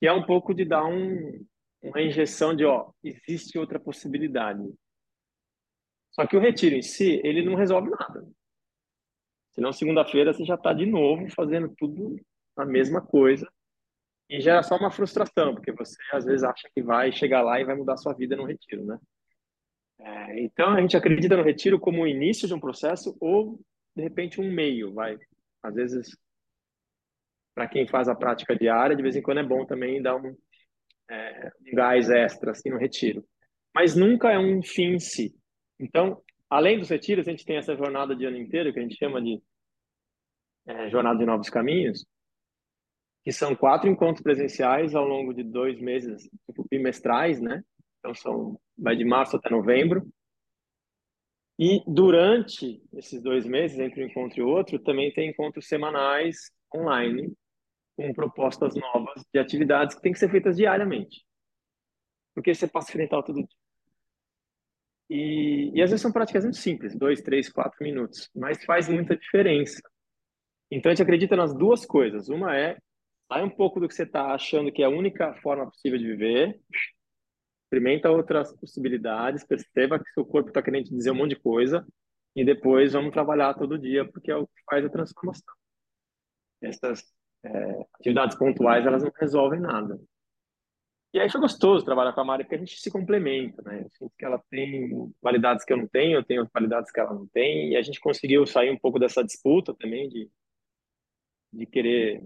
que 0.00 0.06
é 0.06 0.12
um 0.12 0.24
pouco 0.24 0.54
de 0.54 0.64
dar 0.64 0.84
um, 0.84 1.46
uma 1.82 2.02
injeção 2.02 2.54
de, 2.54 2.64
ó, 2.64 2.90
existe 3.02 3.58
outra 3.58 3.78
possibilidade. 3.78 4.62
Só 6.14 6.26
que 6.26 6.36
o 6.36 6.40
retiro 6.40 6.76
em 6.76 6.82
si, 6.82 7.20
ele 7.24 7.44
não 7.44 7.56
resolve 7.56 7.90
nada. 7.90 8.26
Senão, 9.52 9.72
segunda-feira, 9.72 10.32
você 10.32 10.44
já 10.44 10.54
está 10.54 10.72
de 10.72 10.86
novo 10.86 11.28
fazendo 11.30 11.72
tudo 11.76 12.16
a 12.56 12.64
mesma 12.64 13.00
coisa 13.00 13.48
e 14.28 14.40
gera 14.40 14.62
só 14.62 14.76
uma 14.76 14.90
frustração, 14.90 15.54
porque 15.54 15.72
você 15.72 15.96
às 16.12 16.24
vezes 16.24 16.44
acha 16.44 16.68
que 16.74 16.82
vai 16.82 17.12
chegar 17.12 17.42
lá 17.42 17.60
e 17.60 17.64
vai 17.64 17.74
mudar 17.74 17.96
sua 17.96 18.14
vida 18.14 18.36
no 18.36 18.46
retiro, 18.46 18.84
né? 18.84 18.98
É, 19.98 20.40
então, 20.40 20.70
a 20.70 20.80
gente 20.80 20.96
acredita 20.96 21.36
no 21.36 21.42
retiro 21.42 21.78
como 21.78 22.02
o 22.02 22.06
início 22.06 22.48
de 22.48 22.54
um 22.54 22.60
processo 22.60 23.16
ou, 23.20 23.60
de 23.94 24.02
repente, 24.02 24.40
um 24.40 24.52
meio, 24.52 24.92
vai. 24.92 25.16
Às 25.62 25.74
vezes, 25.74 26.16
para 27.54 27.68
quem 27.68 27.86
faz 27.86 28.08
a 28.08 28.14
prática 28.14 28.56
diária, 28.56 28.96
de 28.96 29.02
vez 29.02 29.14
em 29.14 29.22
quando 29.22 29.38
é 29.38 29.44
bom 29.44 29.64
também 29.64 30.02
dar 30.02 30.16
um, 30.16 30.36
é, 31.10 31.52
um 31.66 31.74
gás 31.74 32.10
extra 32.10 32.50
assim 32.50 32.70
no 32.70 32.78
retiro. 32.78 33.24
Mas 33.74 33.94
nunca 33.94 34.30
é 34.30 34.38
um 34.38 34.62
fim 34.62 34.94
em 34.94 34.98
si. 34.98 35.34
Então, 35.78 36.22
além 36.48 36.78
dos 36.78 36.88
retiros, 36.88 37.26
a 37.26 37.30
gente 37.30 37.44
tem 37.44 37.56
essa 37.56 37.76
jornada 37.76 38.14
de 38.14 38.24
ano 38.24 38.36
inteiro 38.36 38.72
que 38.72 38.78
a 38.78 38.82
gente 38.82 38.96
chama 38.96 39.20
de 39.20 39.42
é, 40.66 40.88
jornada 40.88 41.18
de 41.18 41.26
novos 41.26 41.50
caminhos, 41.50 42.06
que 43.22 43.32
são 43.32 43.54
quatro 43.54 43.88
encontros 43.88 44.22
presenciais 44.22 44.94
ao 44.94 45.06
longo 45.06 45.32
de 45.32 45.42
dois 45.42 45.80
meses, 45.80 46.28
tipo, 46.46 46.66
bimestrais, 46.70 47.40
né? 47.40 47.62
Então 47.98 48.14
são 48.14 48.60
vai 48.76 48.96
de 48.96 49.04
março 49.04 49.36
até 49.36 49.48
novembro. 49.50 50.06
E 51.58 51.82
durante 51.86 52.82
esses 52.92 53.22
dois 53.22 53.46
meses, 53.46 53.78
entre 53.78 54.02
um 54.02 54.08
encontro 54.08 54.40
e 54.40 54.42
outro, 54.42 54.78
também 54.78 55.12
tem 55.12 55.30
encontros 55.30 55.68
semanais 55.68 56.50
online 56.74 57.32
com 57.96 58.12
propostas 58.12 58.74
novas 58.74 59.24
de 59.32 59.38
atividades 59.38 59.94
que 59.94 60.02
têm 60.02 60.12
que 60.12 60.18
ser 60.18 60.30
feitas 60.30 60.56
diariamente. 60.56 61.24
Porque 62.34 62.52
você 62.52 62.66
passa 62.66 62.88
experimental 62.88 63.22
todo 63.22 63.36
dia. 63.36 63.63
E, 65.14 65.70
e 65.72 65.80
às 65.80 65.90
vezes 65.90 66.02
são 66.02 66.10
práticas 66.10 66.42
muito 66.42 66.56
simples, 66.56 66.92
dois, 66.96 67.22
três, 67.22 67.48
quatro 67.48 67.78
minutos, 67.80 68.28
mas 68.34 68.64
faz 68.64 68.88
muita 68.88 69.16
diferença. 69.16 69.80
Então 70.68 70.90
a 70.90 70.94
gente 70.94 71.04
acredita 71.04 71.36
nas 71.36 71.54
duas 71.54 71.86
coisas. 71.86 72.28
Uma 72.28 72.58
é 72.58 72.76
sai 73.28 73.44
um 73.44 73.48
pouco 73.50 73.78
do 73.78 73.86
que 73.86 73.94
você 73.94 74.02
está 74.02 74.34
achando 74.34 74.72
que 74.72 74.82
é 74.82 74.86
a 74.86 74.90
única 74.90 75.32
forma 75.34 75.70
possível 75.70 76.00
de 76.00 76.04
viver, 76.04 76.60
experimenta 77.62 78.10
outras 78.10 78.52
possibilidades, 78.56 79.44
perceba 79.44 80.00
que 80.00 80.10
seu 80.10 80.24
corpo 80.24 80.48
está 80.48 80.60
querendo 80.60 80.86
te 80.86 80.96
dizer 80.96 81.12
um 81.12 81.14
monte 81.14 81.36
de 81.36 81.40
coisa 81.40 81.86
e 82.34 82.44
depois 82.44 82.92
vamos 82.92 83.12
trabalhar 83.12 83.54
todo 83.54 83.78
dia 83.78 84.04
porque 84.04 84.32
é 84.32 84.36
o 84.36 84.48
que 84.48 84.62
faz 84.68 84.84
a 84.84 84.90
transformação. 84.90 85.54
Essas 86.60 87.04
é, 87.44 87.86
atividades 88.00 88.36
pontuais 88.36 88.84
elas 88.84 89.04
não 89.04 89.12
resolvem 89.16 89.60
nada. 89.60 89.96
E 91.14 91.20
aí 91.20 91.30
foi 91.30 91.40
gostoso 91.40 91.84
trabalhar 91.84 92.12
com 92.12 92.20
a 92.20 92.24
Mari 92.24 92.42
porque 92.42 92.56
a 92.56 92.58
gente 92.58 92.80
se 92.80 92.90
complementa, 92.90 93.62
né? 93.62 93.84
Eu 93.84 93.90
sinto 93.90 94.12
que 94.18 94.24
ela 94.24 94.42
tem 94.50 94.90
qualidades 95.20 95.64
que 95.64 95.72
eu 95.72 95.76
não 95.76 95.86
tenho, 95.86 96.18
eu 96.18 96.24
tenho 96.24 96.50
qualidades 96.50 96.90
que 96.90 96.98
ela 96.98 97.14
não 97.14 97.24
tem, 97.28 97.70
e 97.70 97.76
a 97.76 97.82
gente 97.82 98.00
conseguiu 98.00 98.44
sair 98.44 98.68
um 98.70 98.76
pouco 98.76 98.98
dessa 98.98 99.22
disputa 99.22 99.72
também 99.72 100.08
de, 100.08 100.28
de 101.52 101.66
querer 101.66 102.20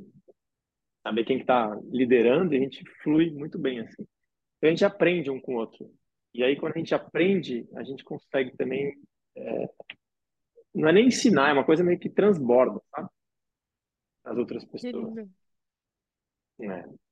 saber 1.02 1.24
quem 1.26 1.38
está 1.38 1.76
que 1.76 1.82
tá 1.82 1.88
liderando, 1.92 2.54
e 2.54 2.56
a 2.56 2.60
gente 2.60 2.82
flui 3.02 3.30
muito 3.30 3.58
bem 3.58 3.80
assim. 3.80 4.06
Então, 4.56 4.68
a 4.68 4.70
gente 4.70 4.84
aprende 4.86 5.30
um 5.30 5.38
com 5.38 5.56
o 5.56 5.58
outro. 5.58 5.92
E 6.32 6.42
aí, 6.42 6.56
quando 6.56 6.74
a 6.74 6.78
gente 6.78 6.94
aprende, 6.94 7.68
a 7.74 7.82
gente 7.82 8.02
consegue 8.02 8.56
também. 8.56 8.98
É, 9.36 9.68
não 10.74 10.88
é 10.88 10.92
nem 10.94 11.08
ensinar, 11.08 11.50
é 11.50 11.52
uma 11.52 11.64
coisa 11.64 11.84
meio 11.84 11.98
que 11.98 12.08
transborda, 12.08 12.80
sabe? 12.90 13.10
As 14.24 14.38
outras 14.38 14.64
pessoas. 14.64 15.28
É. 16.58 17.07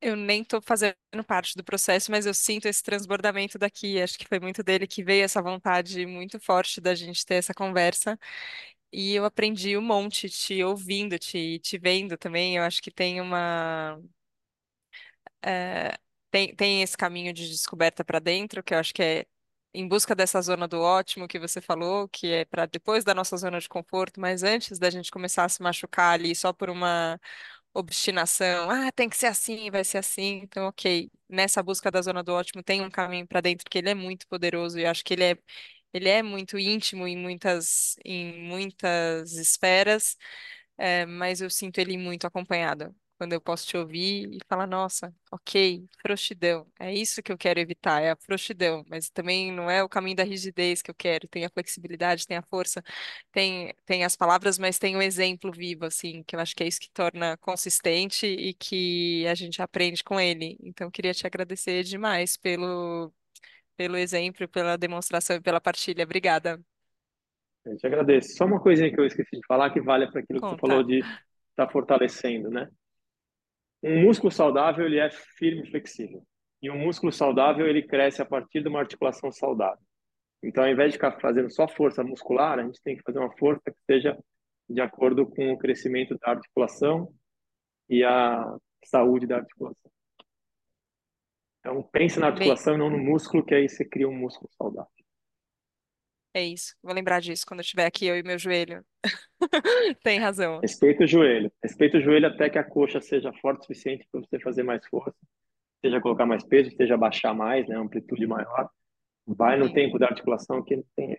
Eu 0.00 0.14
nem 0.16 0.42
estou 0.42 0.62
fazendo 0.62 0.94
parte 1.26 1.56
do 1.56 1.64
processo, 1.64 2.10
mas 2.10 2.24
eu 2.24 2.32
sinto 2.34 2.66
esse 2.66 2.82
transbordamento 2.82 3.58
daqui. 3.58 4.00
Acho 4.00 4.16
que 4.18 4.28
foi 4.28 4.38
muito 4.38 4.62
dele 4.62 4.86
que 4.86 5.02
veio 5.02 5.24
essa 5.24 5.42
vontade 5.42 6.06
muito 6.06 6.38
forte 6.40 6.80
da 6.80 6.94
gente 6.94 7.26
ter 7.26 7.34
essa 7.34 7.52
conversa. 7.54 8.18
E 8.92 9.14
eu 9.14 9.24
aprendi 9.24 9.76
um 9.78 9.82
monte 9.82 10.28
te 10.30 10.62
ouvindo, 10.64 11.18
te, 11.18 11.58
te 11.60 11.78
vendo 11.78 12.16
também. 12.18 12.56
Eu 12.56 12.64
acho 12.64 12.82
que 12.82 12.90
tem 12.92 13.20
uma. 13.20 14.00
é, 15.44 15.98
tem, 16.30 16.54
tem 16.54 16.82
esse 16.82 16.96
caminho 16.96 17.32
de 17.32 17.48
descoberta 17.48 18.04
para 18.04 18.18
dentro, 18.18 18.62
que 18.62 18.74
eu 18.74 18.78
acho 18.78 18.92
que 18.94 19.02
é 19.02 19.26
em 19.74 19.86
busca 19.86 20.14
dessa 20.14 20.40
zona 20.42 20.66
do 20.66 20.80
ótimo 20.80 21.28
que 21.28 21.38
você 21.38 21.60
falou, 21.60 22.08
que 22.08 22.26
é 22.32 22.44
para 22.44 22.66
depois 22.66 23.04
da 23.04 23.14
nossa 23.14 23.36
zona 23.36 23.60
de 23.60 23.68
conforto, 23.68 24.20
mas 24.20 24.42
antes 24.42 24.78
da 24.78 24.88
gente 24.90 25.10
começar 25.10 25.44
a 25.44 25.48
se 25.48 25.62
machucar 25.62 26.14
ali 26.14 26.34
só 26.34 26.52
por 26.52 26.70
uma 26.70 27.20
obstinação, 27.78 28.70
ah, 28.70 28.90
tem 28.92 29.08
que 29.08 29.16
ser 29.16 29.26
assim, 29.26 29.70
vai 29.70 29.84
ser 29.84 29.98
assim. 29.98 30.40
Então, 30.42 30.66
ok, 30.68 31.10
nessa 31.28 31.62
busca 31.62 31.90
da 31.90 32.02
zona 32.02 32.22
do 32.22 32.32
ótimo 32.34 32.62
tem 32.62 32.82
um 32.82 32.90
caminho 32.90 33.26
para 33.26 33.40
dentro 33.40 33.68
que 33.70 33.78
ele 33.78 33.90
é 33.90 33.94
muito 33.94 34.26
poderoso 34.28 34.78
e 34.78 34.86
acho 34.86 35.04
que 35.04 35.14
ele 35.14 35.24
é 35.24 35.38
ele 35.92 36.08
é 36.08 36.22
muito 36.22 36.58
íntimo 36.58 37.06
em 37.08 37.16
muitas 37.16 37.96
em 38.04 38.42
muitas 38.48 39.32
esferas, 39.34 40.16
é, 40.78 41.06
mas 41.06 41.40
eu 41.40 41.50
sinto 41.50 41.78
ele 41.78 41.96
muito 41.98 42.26
acompanhado 42.26 42.94
quando 43.18 43.32
eu 43.32 43.40
posso 43.40 43.66
te 43.66 43.76
ouvir 43.76 44.32
e 44.32 44.38
falar, 44.48 44.66
nossa, 44.66 45.12
ok, 45.32 45.84
frouxidão, 46.00 46.66
é 46.78 46.94
isso 46.94 47.22
que 47.22 47.32
eu 47.32 47.36
quero 47.36 47.58
evitar, 47.60 48.00
é 48.00 48.12
a 48.12 48.16
frouxidão, 48.16 48.84
mas 48.88 49.10
também 49.10 49.52
não 49.52 49.68
é 49.68 49.82
o 49.82 49.88
caminho 49.88 50.16
da 50.16 50.22
rigidez 50.22 50.80
que 50.80 50.90
eu 50.90 50.94
quero, 50.94 51.28
tem 51.28 51.44
a 51.44 51.50
flexibilidade, 51.50 52.26
tem 52.26 52.36
a 52.36 52.42
força, 52.42 52.82
tem, 53.32 53.74
tem 53.84 54.04
as 54.04 54.16
palavras, 54.16 54.58
mas 54.58 54.78
tem 54.78 54.96
o 54.96 55.02
exemplo 55.02 55.50
vivo, 55.52 55.84
assim, 55.84 56.22
que 56.22 56.36
eu 56.36 56.40
acho 56.40 56.54
que 56.54 56.62
é 56.62 56.68
isso 56.68 56.80
que 56.80 56.90
torna 56.90 57.36
consistente 57.38 58.26
e 58.26 58.54
que 58.54 59.26
a 59.26 59.34
gente 59.34 59.60
aprende 59.60 60.04
com 60.04 60.20
ele. 60.20 60.56
Então, 60.62 60.86
eu 60.86 60.90
queria 60.92 61.12
te 61.12 61.26
agradecer 61.26 61.82
demais 61.82 62.36
pelo, 62.36 63.12
pelo 63.76 63.96
exemplo, 63.96 64.48
pela 64.48 64.78
demonstração 64.78 65.36
e 65.36 65.40
pela 65.40 65.60
partilha. 65.60 66.04
Obrigada. 66.04 66.60
Eu 67.64 67.76
te 67.76 67.86
agradeço. 67.86 68.36
Só 68.36 68.44
uma 68.44 68.60
coisinha 68.60 68.92
que 68.92 68.98
eu 68.98 69.04
esqueci 69.04 69.36
de 69.36 69.46
falar 69.46 69.70
que 69.70 69.80
vale 69.80 70.10
para 70.10 70.20
aquilo 70.20 70.40
que 70.40 70.46
Conta. 70.46 70.56
você 70.56 70.60
falou 70.60 70.82
de 70.82 70.98
estar 70.98 71.66
tá 71.66 71.68
fortalecendo, 71.68 72.50
né? 72.50 72.68
Um 73.82 74.02
músculo 74.02 74.30
saudável, 74.30 74.86
ele 74.86 74.98
é 74.98 75.10
firme 75.10 75.62
e 75.62 75.70
flexível. 75.70 76.22
E 76.60 76.70
um 76.70 76.78
músculo 76.78 77.12
saudável, 77.12 77.66
ele 77.66 77.82
cresce 77.82 78.20
a 78.20 78.26
partir 78.26 78.62
de 78.62 78.68
uma 78.68 78.80
articulação 78.80 79.30
saudável. 79.30 79.84
Então, 80.42 80.64
ao 80.64 80.70
invés 80.70 80.92
de 80.92 80.98
ficar 80.98 81.18
fazendo 81.20 81.50
só 81.50 81.68
força 81.68 82.02
muscular, 82.02 82.58
a 82.58 82.64
gente 82.64 82.82
tem 82.82 82.96
que 82.96 83.02
fazer 83.02 83.18
uma 83.18 83.36
força 83.36 83.70
que 83.70 83.80
seja 83.86 84.16
de 84.68 84.80
acordo 84.80 85.26
com 85.26 85.52
o 85.52 85.58
crescimento 85.58 86.16
da 86.18 86.32
articulação 86.32 87.12
e 87.88 88.04
a 88.04 88.56
saúde 88.84 89.26
da 89.26 89.36
articulação. 89.36 89.90
Então, 91.60 91.82
pense 91.92 92.20
na 92.20 92.28
articulação 92.28 92.74
e 92.74 92.78
não 92.78 92.90
no 92.90 92.98
músculo, 92.98 93.44
que 93.44 93.54
aí 93.54 93.68
você 93.68 93.84
cria 93.84 94.08
um 94.08 94.14
músculo 94.14 94.48
saudável. 94.56 94.97
É 96.38 96.44
isso. 96.44 96.76
Vou 96.80 96.94
lembrar 96.94 97.20
disso 97.20 97.44
quando 97.44 97.58
eu 97.58 97.64
estiver 97.64 97.84
aqui, 97.84 98.06
eu 98.06 98.16
e 98.16 98.22
meu 98.22 98.38
joelho. 98.38 98.84
Tem 100.04 100.20
razão. 100.20 100.60
Respeita 100.60 101.02
o 101.02 101.06
joelho. 101.06 101.50
Respeita 101.60 101.98
o 101.98 102.00
joelho 102.00 102.28
até 102.28 102.48
que 102.48 102.58
a 102.58 102.62
coxa 102.62 103.00
seja 103.00 103.32
forte 103.42 103.58
o 103.58 103.62
suficiente 103.62 104.06
para 104.08 104.20
você 104.20 104.38
fazer 104.38 104.62
mais 104.62 104.86
força, 104.86 105.16
seja 105.80 106.00
colocar 106.00 106.26
mais 106.26 106.44
peso, 106.44 106.70
seja 106.76 106.96
baixar 106.96 107.34
mais, 107.34 107.66
né, 107.66 107.74
amplitude 107.74 108.24
maior. 108.24 108.70
Vai 109.26 109.58
no 109.58 109.72
tempo 109.72 109.98
da 109.98 110.06
articulação 110.06 110.62
que 110.62 110.80
tem. 110.94 111.18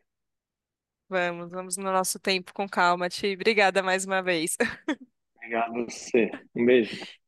Vamos, 1.10 1.52
vamos 1.52 1.76
no 1.76 1.92
nosso 1.92 2.18
tempo 2.18 2.54
com 2.54 2.68
calma, 2.68 3.10
Ti. 3.10 3.34
Obrigada 3.34 3.84
mais 3.84 4.06
uma 4.06 4.22
vez. 4.22 4.56
Obrigado 5.36 5.82
a 5.82 5.84
você. 5.84 6.32
Um 6.56 6.66
beijo. 6.66 7.19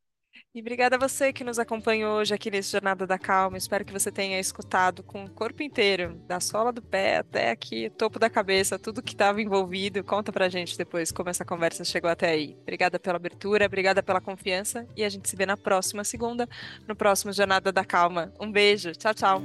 E 0.54 0.60
obrigada 0.60 0.96
a 0.96 0.98
você 0.98 1.32
que 1.32 1.42
nos 1.42 1.58
acompanhou 1.58 2.18
hoje 2.18 2.34
aqui 2.34 2.50
nesse 2.50 2.72
Jornada 2.72 3.06
da 3.06 3.18
Calma. 3.18 3.56
Espero 3.56 3.86
que 3.86 3.92
você 3.92 4.12
tenha 4.12 4.38
escutado 4.38 5.02
com 5.02 5.24
o 5.24 5.30
corpo 5.30 5.62
inteiro, 5.62 6.20
da 6.28 6.40
sola 6.40 6.70
do 6.70 6.82
pé 6.82 7.16
até 7.16 7.50
aqui, 7.50 7.88
topo 7.88 8.18
da 8.18 8.28
cabeça, 8.28 8.78
tudo 8.78 9.02
que 9.02 9.14
estava 9.14 9.40
envolvido. 9.40 10.04
Conta 10.04 10.30
pra 10.30 10.50
gente 10.50 10.76
depois 10.76 11.10
como 11.10 11.30
essa 11.30 11.42
conversa 11.42 11.84
chegou 11.84 12.10
até 12.10 12.28
aí. 12.28 12.54
Obrigada 12.60 13.00
pela 13.00 13.16
abertura, 13.16 13.64
obrigada 13.64 14.02
pela 14.02 14.20
confiança 14.20 14.86
e 14.94 15.02
a 15.02 15.08
gente 15.08 15.26
se 15.26 15.36
vê 15.36 15.46
na 15.46 15.56
próxima 15.56 16.04
segunda, 16.04 16.46
no 16.86 16.94
próximo 16.94 17.32
Jornada 17.32 17.72
da 17.72 17.82
Calma. 17.82 18.30
Um 18.38 18.52
beijo, 18.52 18.92
tchau, 18.92 19.14
tchau. 19.14 19.42